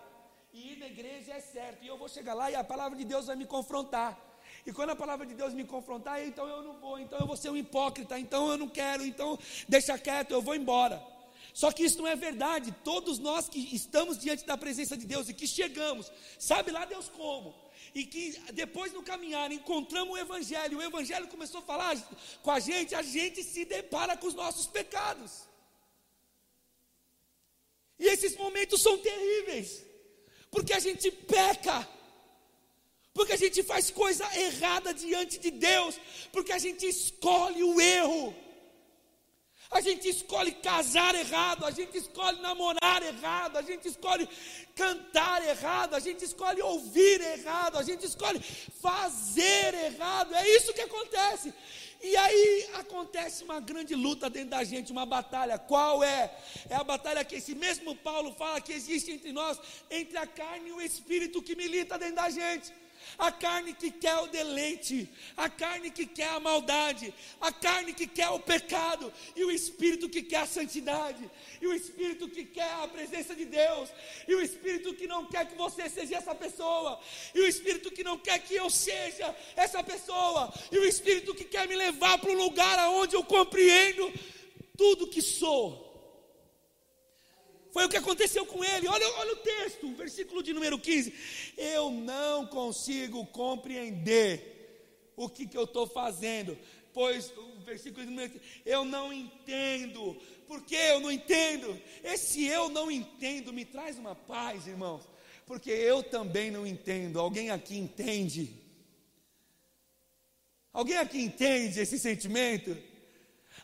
[0.53, 1.85] e ir na igreja é certo.
[1.85, 4.19] E eu vou chegar lá e a palavra de Deus vai me confrontar.
[4.67, 7.37] E quando a palavra de Deus me confrontar, então eu não vou, então eu vou
[7.37, 9.39] ser um hipócrita, então eu não quero, então
[9.69, 11.03] deixa quieto, eu vou embora.
[11.55, 12.73] Só que isso não é verdade.
[12.85, 17.09] Todos nós que estamos diante da presença de Deus e que chegamos, sabe lá Deus
[17.09, 17.55] como,
[17.95, 21.97] e que depois no caminhar encontramos o Evangelho, o Evangelho começou a falar
[22.43, 25.49] com a gente, a gente se depara com os nossos pecados.
[27.99, 29.90] E esses momentos são terríveis
[30.51, 31.89] porque a gente peca,
[33.15, 35.99] porque a gente faz coisa errada diante de Deus,
[36.33, 38.35] porque a gente escolhe o erro.
[39.71, 44.29] A gente escolhe casar errado, a gente escolhe namorar errado, a gente escolhe
[44.75, 48.41] cantar errado, a gente escolhe ouvir errado, a gente escolhe
[48.83, 50.35] fazer errado.
[50.35, 51.55] É isso que acontece.
[52.03, 55.59] E aí acontece uma grande luta dentro da gente, uma batalha.
[55.59, 56.35] Qual é?
[56.69, 59.59] É a batalha que esse mesmo Paulo fala que existe entre nós,
[59.91, 62.73] entre a carne e o espírito que milita dentro da gente
[63.19, 68.07] a carne que quer o deleite, a carne que quer a maldade, a carne que
[68.07, 71.31] quer o pecado, e o espírito que quer a santidade,
[71.61, 73.91] e o espírito que quer a presença de Deus,
[74.27, 77.01] e o espírito que não quer que você seja essa pessoa,
[77.35, 81.45] e o espírito que não quer que eu seja essa pessoa, e o espírito que
[81.45, 84.13] quer me levar para um lugar aonde eu compreendo
[84.77, 85.90] tudo que sou.
[87.73, 88.89] Foi o que aconteceu com ele.
[88.89, 91.13] Olha, olha o texto, versículo de número 15.
[91.57, 96.59] Eu não consigo compreender o que, que eu estou fazendo.
[96.93, 100.17] Pois, o versículo de número 15, eu não entendo.
[100.49, 101.81] Por que eu não entendo?
[102.03, 105.03] Esse eu não entendo me traz uma paz, irmãos.
[105.47, 107.21] Porque eu também não entendo.
[107.21, 108.53] Alguém aqui entende?
[110.73, 112.77] Alguém aqui entende esse sentimento?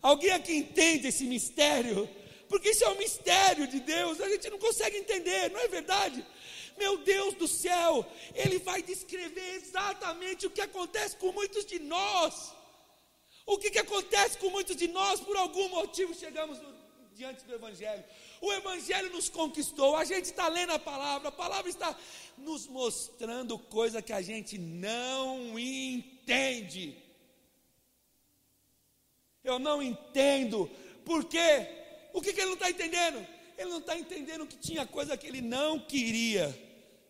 [0.01, 2.09] Alguém aqui entende esse mistério?
[2.49, 6.25] Porque isso é um mistério de Deus, a gente não consegue entender, não é verdade?
[6.77, 12.53] Meu Deus do céu, Ele vai descrever exatamente o que acontece com muitos de nós.
[13.47, 16.75] O que, que acontece com muitos de nós, por algum motivo chegamos no,
[17.15, 18.05] diante do Evangelho.
[18.41, 21.97] O Evangelho nos conquistou, a gente está lendo a palavra, a palavra está
[22.37, 26.97] nos mostrando coisa que a gente não entende.
[29.43, 30.69] Eu não entendo,
[31.05, 31.86] por quê?
[32.17, 33.27] O que, que ele não está entendendo?
[33.59, 36.59] Ele não está entendendo que tinha coisa que ele não queria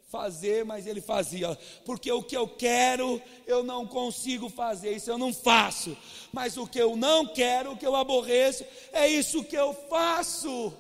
[0.09, 5.17] fazer, mas ele fazia, porque o que eu quero eu não consigo fazer, isso eu
[5.17, 5.97] não faço,
[6.33, 10.75] mas o que eu não quero, o que eu aborreço, é isso que eu faço.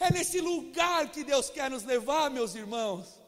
[0.00, 3.19] É nesse lugar que Deus quer nos levar, meus irmãos.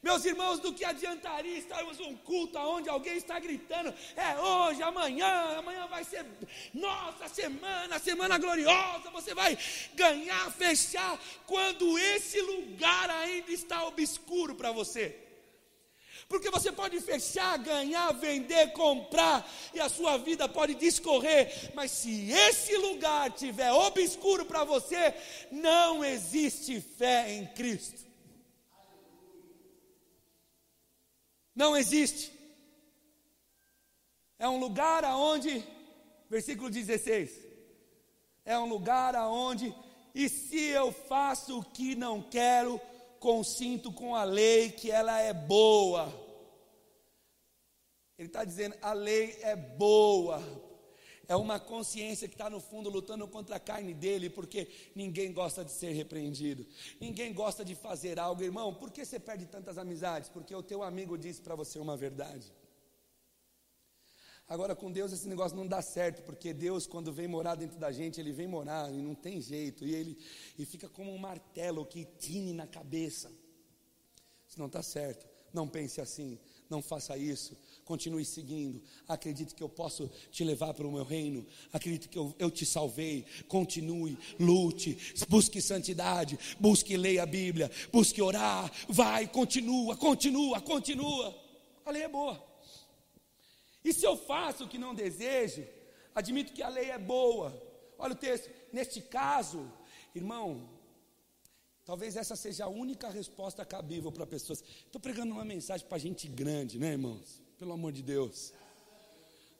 [0.00, 5.58] Meus irmãos, do que adiantaria estarmos num culto onde alguém está gritando, é hoje, amanhã,
[5.58, 6.24] amanhã vai ser
[6.72, 9.58] nossa semana, semana gloriosa, você vai
[9.94, 15.18] ganhar, fechar, quando esse lugar ainda está obscuro para você.
[16.28, 22.30] Porque você pode fechar, ganhar, vender, comprar, e a sua vida pode discorrer, mas se
[22.30, 25.12] esse lugar tiver obscuro para você,
[25.50, 28.07] não existe fé em Cristo.
[31.58, 32.32] Não existe.
[34.38, 35.66] É um lugar aonde,
[36.30, 37.32] versículo 16,
[38.44, 39.74] é um lugar aonde
[40.14, 42.80] E se eu faço o que não quero,
[43.18, 46.06] consinto com a lei que ela é boa.
[48.16, 50.40] Ele está dizendo: a lei é boa.
[51.28, 55.62] É uma consciência que está no fundo lutando contra a carne dele, porque ninguém gosta
[55.62, 56.66] de ser repreendido,
[56.98, 58.72] ninguém gosta de fazer algo, irmão.
[58.72, 60.30] Por que você perde tantas amizades?
[60.30, 62.50] Porque o teu amigo disse para você uma verdade.
[64.48, 67.92] Agora, com Deus, esse negócio não dá certo, porque Deus, quando vem morar dentro da
[67.92, 70.16] gente, ele vem morar e não tem jeito, e ele
[70.58, 73.30] e fica como um martelo que tine na cabeça.
[74.48, 75.28] Isso não está certo.
[75.52, 76.38] Não pense assim,
[76.70, 78.82] não faça isso, continue seguindo.
[79.06, 81.46] Acredite que eu posso te levar para o meu reino.
[81.72, 83.24] Acredite que eu, eu te salvei.
[83.48, 84.98] Continue, lute,
[85.28, 88.70] busque santidade, busque ler a Bíblia, busque orar.
[88.88, 91.34] Vai, continua, continua, continua.
[91.86, 92.46] A lei é boa.
[93.82, 95.66] E se eu faço o que não desejo,
[96.14, 97.58] admito que a lei é boa.
[97.98, 99.72] Olha o texto, neste caso,
[100.14, 100.68] irmão,
[101.88, 104.62] talvez essa seja a única resposta cabível para pessoas.
[104.84, 107.42] Estou pregando uma mensagem para gente grande, né, irmãos?
[107.58, 108.52] Pelo amor de Deus.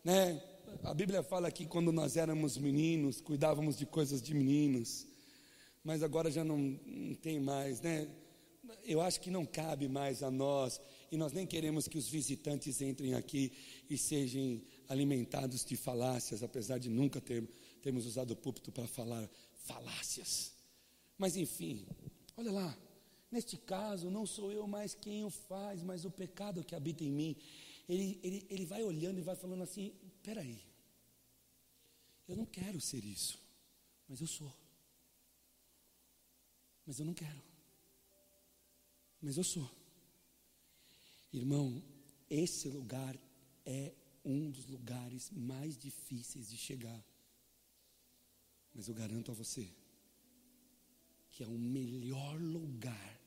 [0.05, 0.39] Né?
[0.83, 5.07] A Bíblia fala que quando nós éramos meninos, cuidávamos de coisas de meninos,
[5.83, 8.07] mas agora já não, não tem mais, né?
[8.85, 10.79] Eu acho que não cabe mais a nós
[11.11, 13.51] e nós nem queremos que os visitantes entrem aqui
[13.89, 17.43] e sejam alimentados de falácias, apesar de nunca ter,
[17.81, 19.26] termos usado o púlpito para falar
[19.64, 20.53] falácias.
[21.16, 21.87] Mas enfim,
[22.39, 22.78] olha lá,
[23.32, 27.11] neste caso não sou eu mais quem o faz, mas o pecado que habita em
[27.11, 27.36] mim.
[27.89, 30.62] Ele, ele, ele vai olhando e vai falando assim: peraí,
[32.28, 33.39] eu não quero ser isso,
[34.09, 34.55] mas eu sou.
[36.86, 37.43] Mas eu não quero.
[39.20, 39.68] Mas eu sou.
[41.32, 41.82] Irmão,
[42.30, 43.18] esse lugar
[43.66, 43.93] é
[44.24, 47.05] um dos lugares mais difíceis de chegar.
[48.72, 49.68] Mas eu garanto a você
[51.39, 53.20] que é o melhor lugar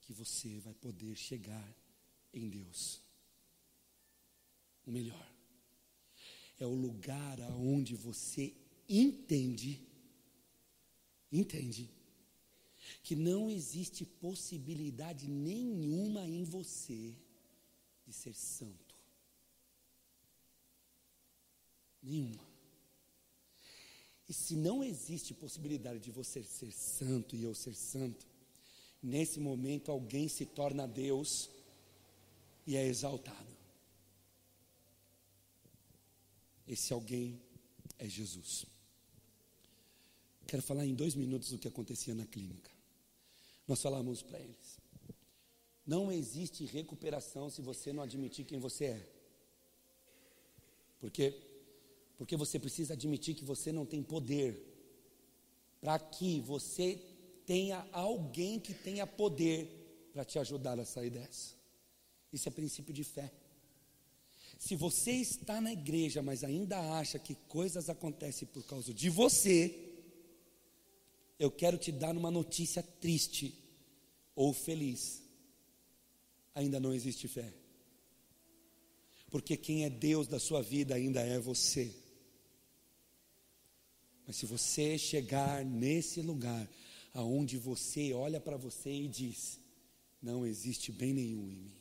[0.00, 1.72] que você vai poder chegar
[2.34, 3.00] em Deus.
[4.84, 5.32] O melhor.
[6.58, 8.52] É o lugar aonde você
[8.88, 9.80] entende,
[11.30, 11.88] entende,
[13.04, 17.16] que não existe possibilidade nenhuma em você
[18.04, 18.96] de ser santo.
[22.02, 22.47] Nenhuma.
[24.28, 28.26] E se não existe possibilidade de você ser santo e eu ser santo,
[29.02, 31.48] nesse momento alguém se torna Deus
[32.66, 33.48] e é exaltado.
[36.66, 37.40] Esse alguém
[37.98, 38.66] é Jesus.
[40.46, 42.70] Quero falar em dois minutos do que acontecia na clínica.
[43.66, 44.78] Nós falamos para eles:
[45.86, 49.12] não existe recuperação se você não admitir quem você é.
[51.00, 51.47] Por quê?
[52.18, 54.60] Porque você precisa admitir que você não tem poder,
[55.80, 57.00] para que você
[57.46, 61.54] tenha alguém que tenha poder para te ajudar a sair dessa.
[62.32, 63.32] Isso é princípio de fé.
[64.58, 69.88] Se você está na igreja, mas ainda acha que coisas acontecem por causa de você,
[71.38, 73.54] eu quero te dar uma notícia triste
[74.34, 75.22] ou feliz.
[76.52, 77.54] Ainda não existe fé.
[79.30, 81.94] Porque quem é Deus da sua vida ainda é você.
[84.28, 86.70] Mas se você chegar nesse lugar
[87.12, 89.58] aonde você olha para você e diz:
[90.22, 91.76] não existe bem nenhum em mim.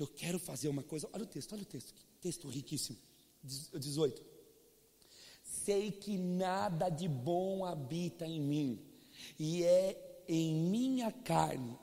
[0.00, 1.08] Eu quero fazer uma coisa.
[1.12, 1.94] Olha o texto, olha o texto.
[2.20, 2.98] Texto riquíssimo.
[3.44, 4.38] 18
[5.68, 8.80] sei que nada de bom habita em mim,
[9.38, 11.78] e é em minha carne,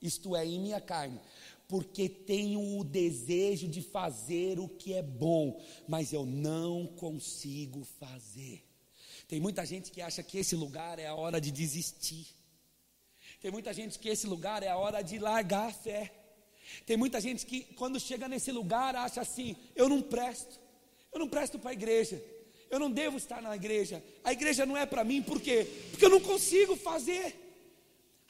[0.00, 1.18] isto é, em minha carne,
[1.70, 8.64] porque tenho o desejo de fazer o que é bom, mas eu não consigo fazer.
[9.28, 12.26] Tem muita gente que acha que esse lugar é a hora de desistir.
[13.40, 16.12] Tem muita gente que esse lugar é a hora de largar a fé.
[16.84, 20.58] Tem muita gente que, quando chega nesse lugar, acha assim: eu não presto,
[21.12, 22.20] eu não presto para a igreja,
[22.68, 24.02] eu não devo estar na igreja.
[24.24, 25.68] A igreja não é para mim, por quê?
[25.92, 27.49] Porque eu não consigo fazer.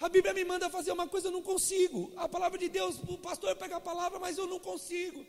[0.00, 2.12] A Bíblia me manda fazer uma coisa, eu não consigo.
[2.16, 5.24] A palavra de Deus, o pastor pega a palavra, mas eu não consigo.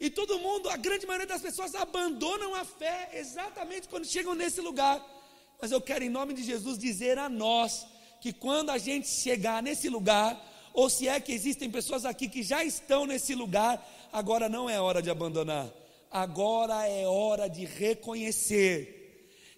[0.00, 4.60] E todo mundo, a grande maioria das pessoas abandonam a fé exatamente quando chegam nesse
[4.60, 5.04] lugar.
[5.60, 7.86] Mas eu quero, em nome de Jesus, dizer a nós
[8.20, 10.40] que quando a gente chegar nesse lugar,
[10.72, 14.80] ou se é que existem pessoas aqui que já estão nesse lugar, agora não é
[14.80, 15.70] hora de abandonar
[16.12, 19.01] agora é hora de reconhecer.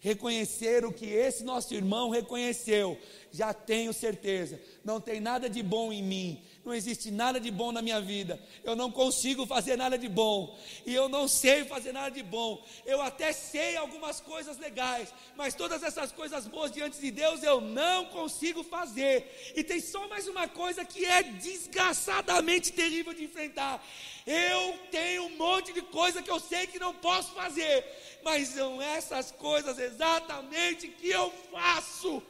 [0.05, 2.99] Reconhecer o que esse nosso irmão reconheceu.
[3.33, 7.71] Já tenho certeza, não tem nada de bom em mim, não existe nada de bom
[7.71, 11.93] na minha vida, eu não consigo fazer nada de bom, e eu não sei fazer
[11.93, 16.99] nada de bom, eu até sei algumas coisas legais, mas todas essas coisas boas diante
[16.99, 22.73] de Deus eu não consigo fazer, e tem só mais uma coisa que é desgraçadamente
[22.73, 23.85] terrível de enfrentar:
[24.27, 27.85] eu tenho um monte de coisa que eu sei que não posso fazer,
[28.25, 32.23] mas são essas coisas exatamente que eu faço.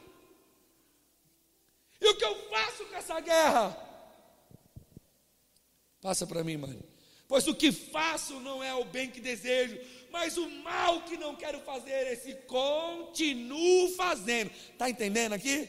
[2.01, 3.94] E o que eu faço com essa guerra?
[6.05, 6.79] Passa para mim, mãe.
[7.27, 9.75] Pois o que faço não é o bem que desejo,
[10.11, 14.51] mas o mal que não quero fazer, esse continuo fazendo.
[14.71, 15.67] Está entendendo aqui?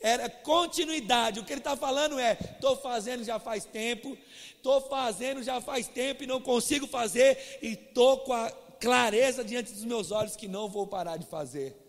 [0.00, 1.38] Era continuidade.
[1.38, 4.18] O que ele está falando é: estou fazendo já faz tempo,
[4.56, 9.72] estou fazendo já faz tempo e não consigo fazer, e estou com a clareza diante
[9.72, 11.85] dos meus olhos que não vou parar de fazer.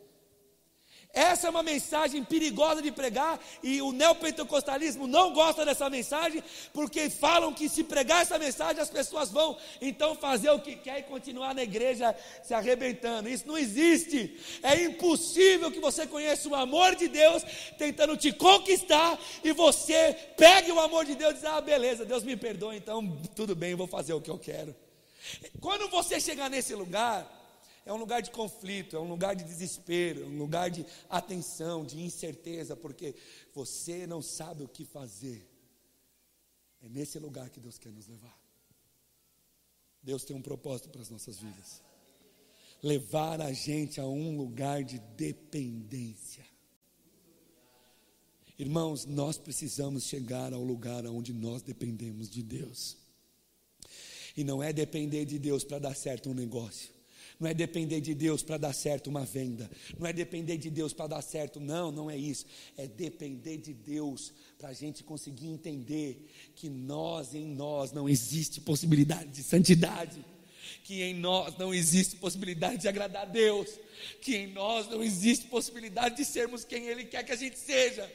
[1.13, 6.43] Essa é uma mensagem perigosa de pregar e o neopentecostalismo não gosta dessa mensagem
[6.73, 10.99] porque falam que se pregar essa mensagem as pessoas vão então fazer o que quer
[10.99, 13.29] e continuar na igreja se arrebentando.
[13.29, 14.39] Isso não existe.
[14.61, 17.43] É impossível que você conheça o amor de Deus
[17.77, 22.23] tentando te conquistar e você pegue o amor de Deus e diz: "Ah, beleza, Deus
[22.23, 24.75] me perdoa, então tudo bem, vou fazer o que eu quero".
[25.59, 27.27] Quando você chegar nesse lugar,
[27.87, 31.85] é um lugar de conflito, é um lugar de desespero, é um lugar de atenção,
[31.85, 33.15] de incerteza, porque
[33.53, 35.47] você não sabe o que fazer.
[36.81, 38.37] É nesse lugar que Deus quer nos levar.
[40.03, 41.87] Deus tem um propósito para as nossas vidas
[42.81, 46.45] levar a gente a um lugar de dependência.
[48.57, 52.97] Irmãos, nós precisamos chegar ao lugar onde nós dependemos de Deus.
[54.35, 56.96] E não é depender de Deus para dar certo um negócio.
[57.39, 59.69] Não é depender de Deus para dar certo uma venda.
[59.97, 61.59] Não é depender de Deus para dar certo.
[61.59, 62.45] Não, não é isso.
[62.75, 68.59] É depender de Deus para a gente conseguir entender que nós, em nós, não existe
[68.59, 70.25] possibilidade de santidade.
[70.83, 73.69] Que em nós não existe possibilidade de agradar a Deus.
[74.19, 78.09] Que em nós não existe possibilidade de sermos quem Ele quer que a gente seja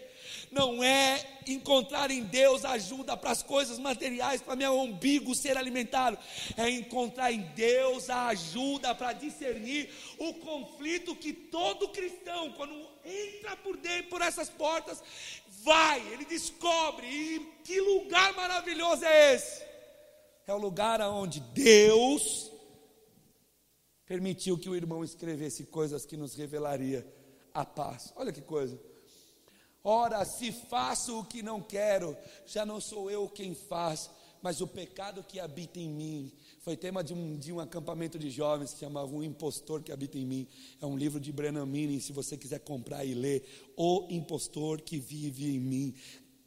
[0.51, 6.19] não é encontrar em Deus ajuda para as coisas materiais, para meu umbigo ser alimentado,
[6.57, 12.75] é encontrar em Deus a ajuda para discernir o conflito que todo cristão, quando
[13.05, 15.03] entra por dentro por essas portas,
[15.63, 19.63] vai, ele descobre, e que lugar maravilhoso é esse?
[20.47, 22.51] É o lugar onde Deus
[24.07, 27.07] permitiu que o irmão escrevesse coisas que nos revelaria
[27.55, 28.13] a paz.
[28.17, 28.79] Olha que coisa.
[29.85, 32.17] Ora, se faço o que não quero,
[32.47, 34.09] já não sou eu quem faz,
[34.41, 36.33] mas o pecado que habita em mim.
[36.61, 40.17] Foi tema de um, de um acampamento de jovens que chamava Um Impostor que Habita
[40.17, 40.47] em Mim.
[40.81, 43.45] É um livro de Brennan Manning, se você quiser comprar e ler.
[43.77, 45.95] O Impostor que Vive em Mim.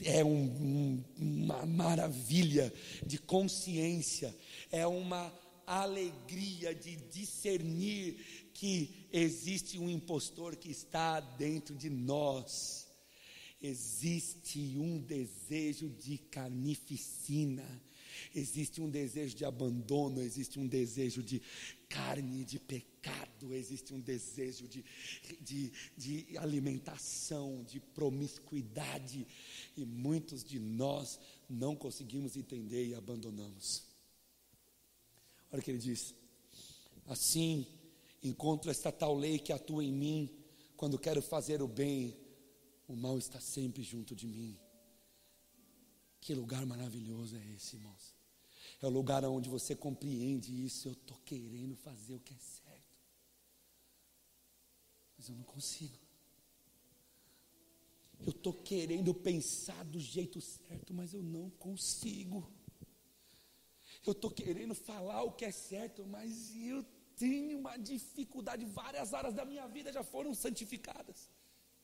[0.04, 2.74] É um, uma maravilha
[3.06, 4.36] de consciência,
[4.70, 5.34] é uma
[5.66, 12.85] alegria de discernir que existe um impostor que está dentro de nós
[13.66, 17.66] existe um desejo de carnificina,
[18.34, 21.42] existe um desejo de abandono, existe um desejo de
[21.90, 24.84] carne, de pecado, existe um desejo de,
[25.42, 29.26] de, de alimentação, de promiscuidade,
[29.76, 33.84] e muitos de nós não conseguimos entender e abandonamos.
[35.52, 36.14] Olha o que ele diz:
[37.08, 37.66] assim
[38.22, 40.30] encontro esta tal lei que atua em mim
[40.76, 42.25] quando quero fazer o bem
[42.88, 44.58] o mal está sempre junto de mim.
[46.22, 48.16] Que lugar maravilhoso é esse, irmãos?
[48.82, 50.88] É o lugar onde você compreende isso.
[50.88, 52.98] Eu estou querendo fazer o que é certo,
[55.18, 56.00] mas eu não consigo.
[58.20, 62.52] Eu estou querendo pensar do jeito certo, mas eu não consigo.
[64.06, 66.84] Eu estou querendo falar o que é certo, mas eu
[67.16, 68.66] tenho uma dificuldade.
[68.66, 71.30] Várias áreas da minha vida já foram santificadas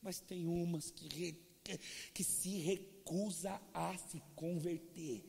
[0.02, 1.78] mas tem umas que, re,
[2.12, 5.24] que se recusa a se converter.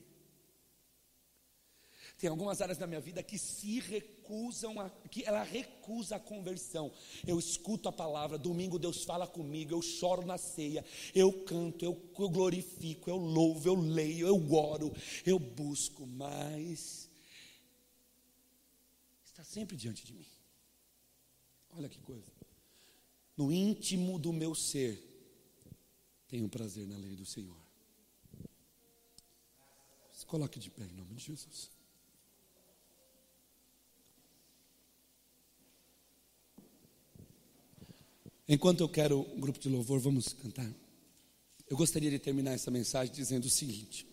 [2.18, 6.92] Tem algumas áreas da minha vida que se recusam, a, que ela recusa a conversão.
[7.26, 12.12] Eu escuto a palavra, domingo Deus fala comigo, eu choro na ceia, eu canto, eu,
[12.18, 14.94] eu glorifico, eu louvo, eu leio, eu oro,
[15.26, 17.10] eu busco, mas
[19.26, 20.26] está sempre diante de mim.
[21.72, 22.43] Olha que coisa
[23.36, 25.02] no íntimo do meu ser,
[26.28, 27.58] tenho prazer na lei do Senhor.
[30.12, 31.72] Se coloque de pé em nome de Jesus.
[38.48, 40.72] Enquanto eu quero um grupo de louvor, vamos cantar.
[41.70, 44.06] Eu gostaria de terminar essa mensagem dizendo o seguinte: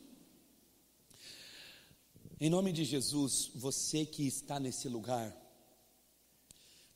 [2.41, 5.37] Em nome de Jesus, você que está nesse lugar,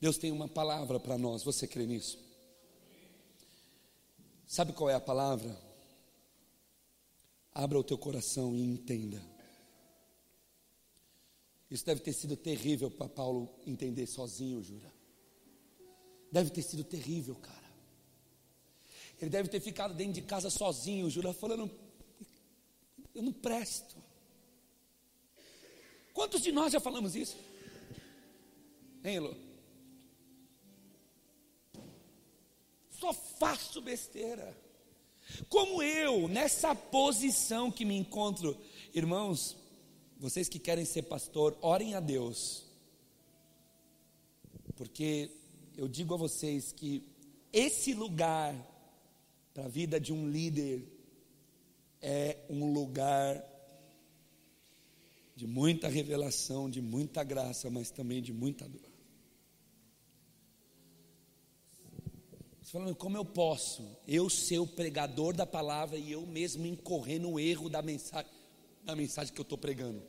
[0.05, 2.19] Deus tem uma palavra para nós, você crê nisso?
[4.47, 5.59] Sabe qual é a palavra?
[7.55, 9.25] Abra o teu coração e entenda.
[11.71, 14.93] Isso deve ter sido terrível para Paulo entender sozinho, jura.
[16.31, 17.73] Deve ter sido terrível, cara.
[19.19, 21.71] Ele deve ter ficado dentro de casa sozinho, jura, falando:
[23.15, 23.97] Eu não presto.
[26.13, 27.39] Quantos de nós já falamos isso?
[29.03, 29.44] Hein, Elô?
[33.05, 34.57] Só faço besteira.
[35.51, 38.57] Como eu, nessa posição que me encontro,
[38.95, 39.55] irmãos,
[40.19, 42.65] vocês que querem ser pastor, orem a Deus,
[44.75, 45.31] porque
[45.77, 47.07] eu digo a vocês que
[47.53, 48.57] esse lugar
[49.53, 50.83] para a vida de um líder
[52.01, 53.45] é um lugar
[55.37, 58.94] de muita revelação, de muita graça, mas também de muita dor.
[62.75, 67.39] Falando, como eu posso, eu ser o pregador da palavra e eu mesmo incorrer no
[67.39, 68.29] erro da mensagem,
[68.83, 70.03] da mensagem que eu estou pregando?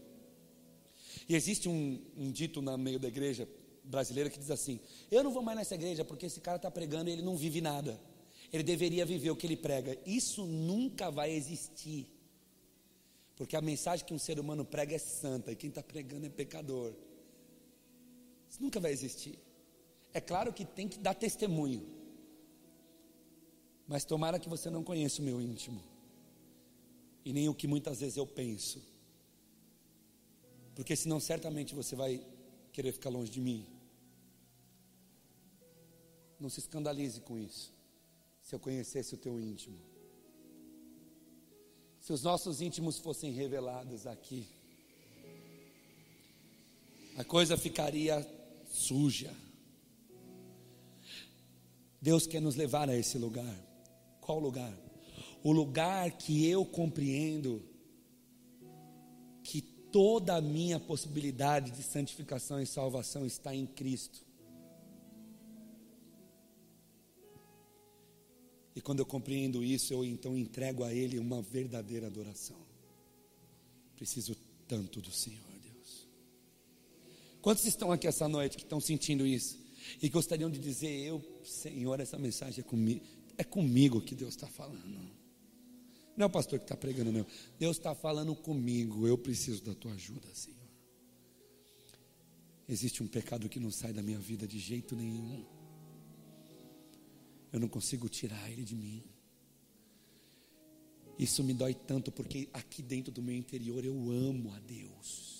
[1.30, 3.47] E existe um, um dito no meio da igreja
[3.84, 4.80] brasileira que diz assim:
[5.11, 7.61] Eu não vou mais nessa igreja porque esse cara está pregando e ele não vive
[7.61, 7.99] nada.
[8.51, 9.95] Ele deveria viver o que ele prega.
[10.03, 12.07] Isso nunca vai existir.
[13.36, 16.30] Porque a mensagem que um ser humano prega é santa e quem está pregando é
[16.30, 16.95] pecador.
[18.49, 19.38] Isso nunca vai existir.
[20.11, 22.05] É claro que tem que dar testemunho.
[23.88, 25.81] Mas tomara que você não conheça o meu íntimo.
[27.23, 28.81] E nem o que muitas vezes eu penso.
[30.75, 32.25] Porque senão certamente você vai
[32.73, 33.65] querer ficar longe de mim.
[36.39, 37.73] Não se escandalize com isso.
[38.41, 39.77] Se eu conhecesse o teu íntimo.
[41.99, 44.45] Se os nossos íntimos fossem revelados aqui,
[47.17, 48.23] a coisa ficaria
[48.69, 49.33] suja.
[51.99, 53.64] Deus quer nos levar a esse lugar.
[54.26, 54.76] Qual lugar?
[55.43, 57.61] O lugar que eu compreendo
[59.43, 64.26] que toda a minha possibilidade de santificação e salvação está em Cristo.
[68.76, 72.57] E quando eu compreendo isso, eu então entrego a Ele uma verdadeira adoração.
[73.95, 74.36] Preciso
[74.67, 76.07] tanto do Senhor, Deus.
[77.43, 79.59] Quantos estão aqui essa noite que estão sentindo isso?
[80.01, 83.14] E gostariam de dizer: Eu, Senhor, essa mensagem é comigo.
[83.38, 85.15] É comigo que Deus está falando.
[86.15, 87.25] Não é o pastor que está pregando, não.
[87.59, 89.05] Deus está falando comigo.
[89.05, 90.65] Eu preciso da tua ajuda, Senhor.
[92.67, 95.45] Existe um pecado que não sai da minha vida de jeito nenhum.
[97.51, 99.03] Eu não consigo tirar ele de mim.
[101.17, 105.36] Isso me dói tanto porque aqui dentro do meu interior eu amo a Deus.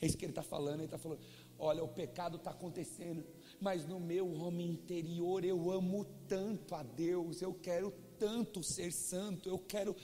[0.00, 0.76] É isso que ele está falando.
[0.76, 1.20] Ele está falando:
[1.58, 3.24] olha, o pecado está acontecendo
[3.60, 9.48] mas no meu homem interior eu amo tanto a Deus, eu quero tanto ser santo,
[9.48, 9.96] eu quero.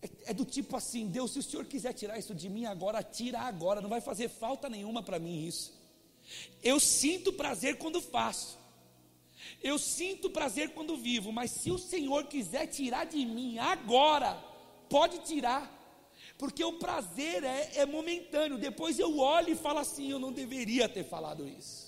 [0.00, 3.02] É, é, do tipo assim: Deus, se o Senhor quiser tirar isso de mim agora,
[3.02, 5.80] tira agora, não vai fazer falta nenhuma para mim isso.
[6.62, 8.58] Eu sinto prazer quando faço,
[9.62, 14.34] eu sinto prazer quando vivo, mas se o Senhor quiser tirar de mim agora,
[14.88, 15.82] pode tirar
[16.42, 18.58] porque o prazer é, é, momentâneo.
[18.58, 21.81] Depois eu olho e falo assim: eu não deveria ter falado isso.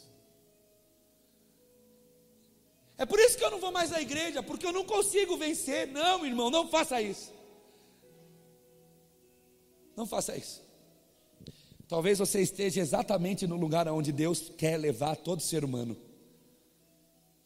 [2.96, 5.88] É por isso que eu não vou mais à igreja, porque eu não consigo vencer.
[5.88, 7.32] Não, irmão, não faça isso.
[9.96, 10.62] Não faça isso.
[11.88, 15.96] Talvez você esteja exatamente no lugar onde Deus quer levar todo ser humano.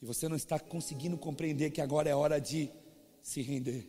[0.01, 2.70] E você não está conseguindo compreender que agora é hora de
[3.22, 3.86] se render.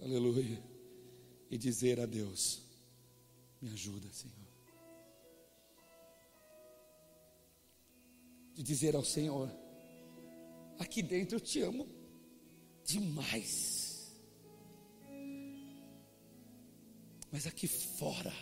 [0.00, 0.62] Aleluia.
[1.50, 2.62] E dizer a Deus:
[3.60, 4.37] Me ajuda, Senhor.
[8.58, 9.48] De dizer ao Senhor:
[10.80, 11.86] aqui dentro eu te amo
[12.84, 14.12] demais,
[17.30, 18.34] mas aqui fora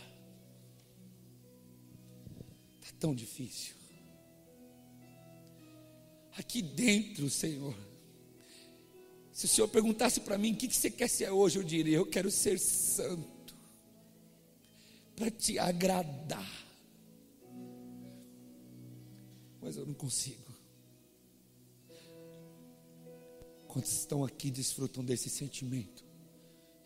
[2.80, 3.74] está tão difícil.
[6.38, 7.76] Aqui dentro, Senhor,
[9.32, 11.98] se o Senhor perguntasse para mim o que, que você quer ser hoje, eu diria:
[11.98, 13.54] eu quero ser santo,
[15.14, 16.65] para te agradar
[19.66, 20.54] mas eu não consigo.
[23.66, 26.04] Quantos estão aqui desfrutam desse sentimento?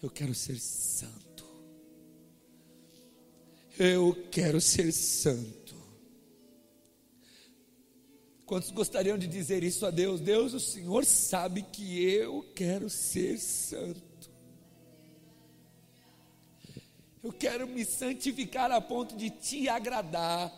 [0.03, 1.45] Eu quero ser santo.
[3.79, 5.77] Eu quero ser santo.
[8.47, 10.19] Quantos gostariam de dizer isso a Deus?
[10.19, 14.31] Deus, o Senhor sabe que eu quero ser santo.
[17.23, 20.51] Eu quero me santificar a ponto de te agradar,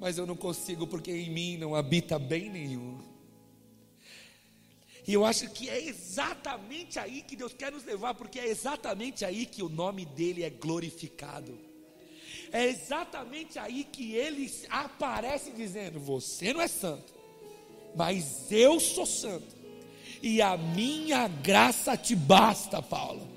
[0.00, 2.98] mas eu não consigo porque em mim não habita bem nenhum.
[5.06, 9.24] E eu acho que é exatamente aí que Deus quer nos levar, porque é exatamente
[9.24, 11.56] aí que o nome dele é glorificado.
[12.52, 17.14] É exatamente aí que ele aparece dizendo: Você não é santo,
[17.94, 19.54] mas eu sou santo,
[20.22, 23.35] e a minha graça te basta, Paulo.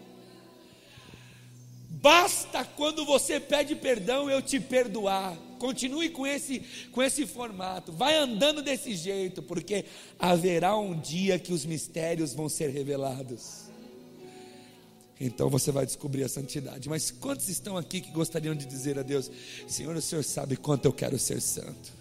[1.90, 5.36] Basta quando você pede perdão eu te perdoar.
[5.58, 6.62] Continue com esse,
[6.92, 7.92] com esse formato.
[7.92, 9.84] Vai andando desse jeito, porque
[10.18, 13.70] haverá um dia que os mistérios vão ser revelados.
[15.20, 16.88] Então você vai descobrir a santidade.
[16.88, 19.30] Mas quantos estão aqui que gostariam de dizer a Deus:
[19.68, 21.99] Senhor, o Senhor sabe quanto eu quero ser santo?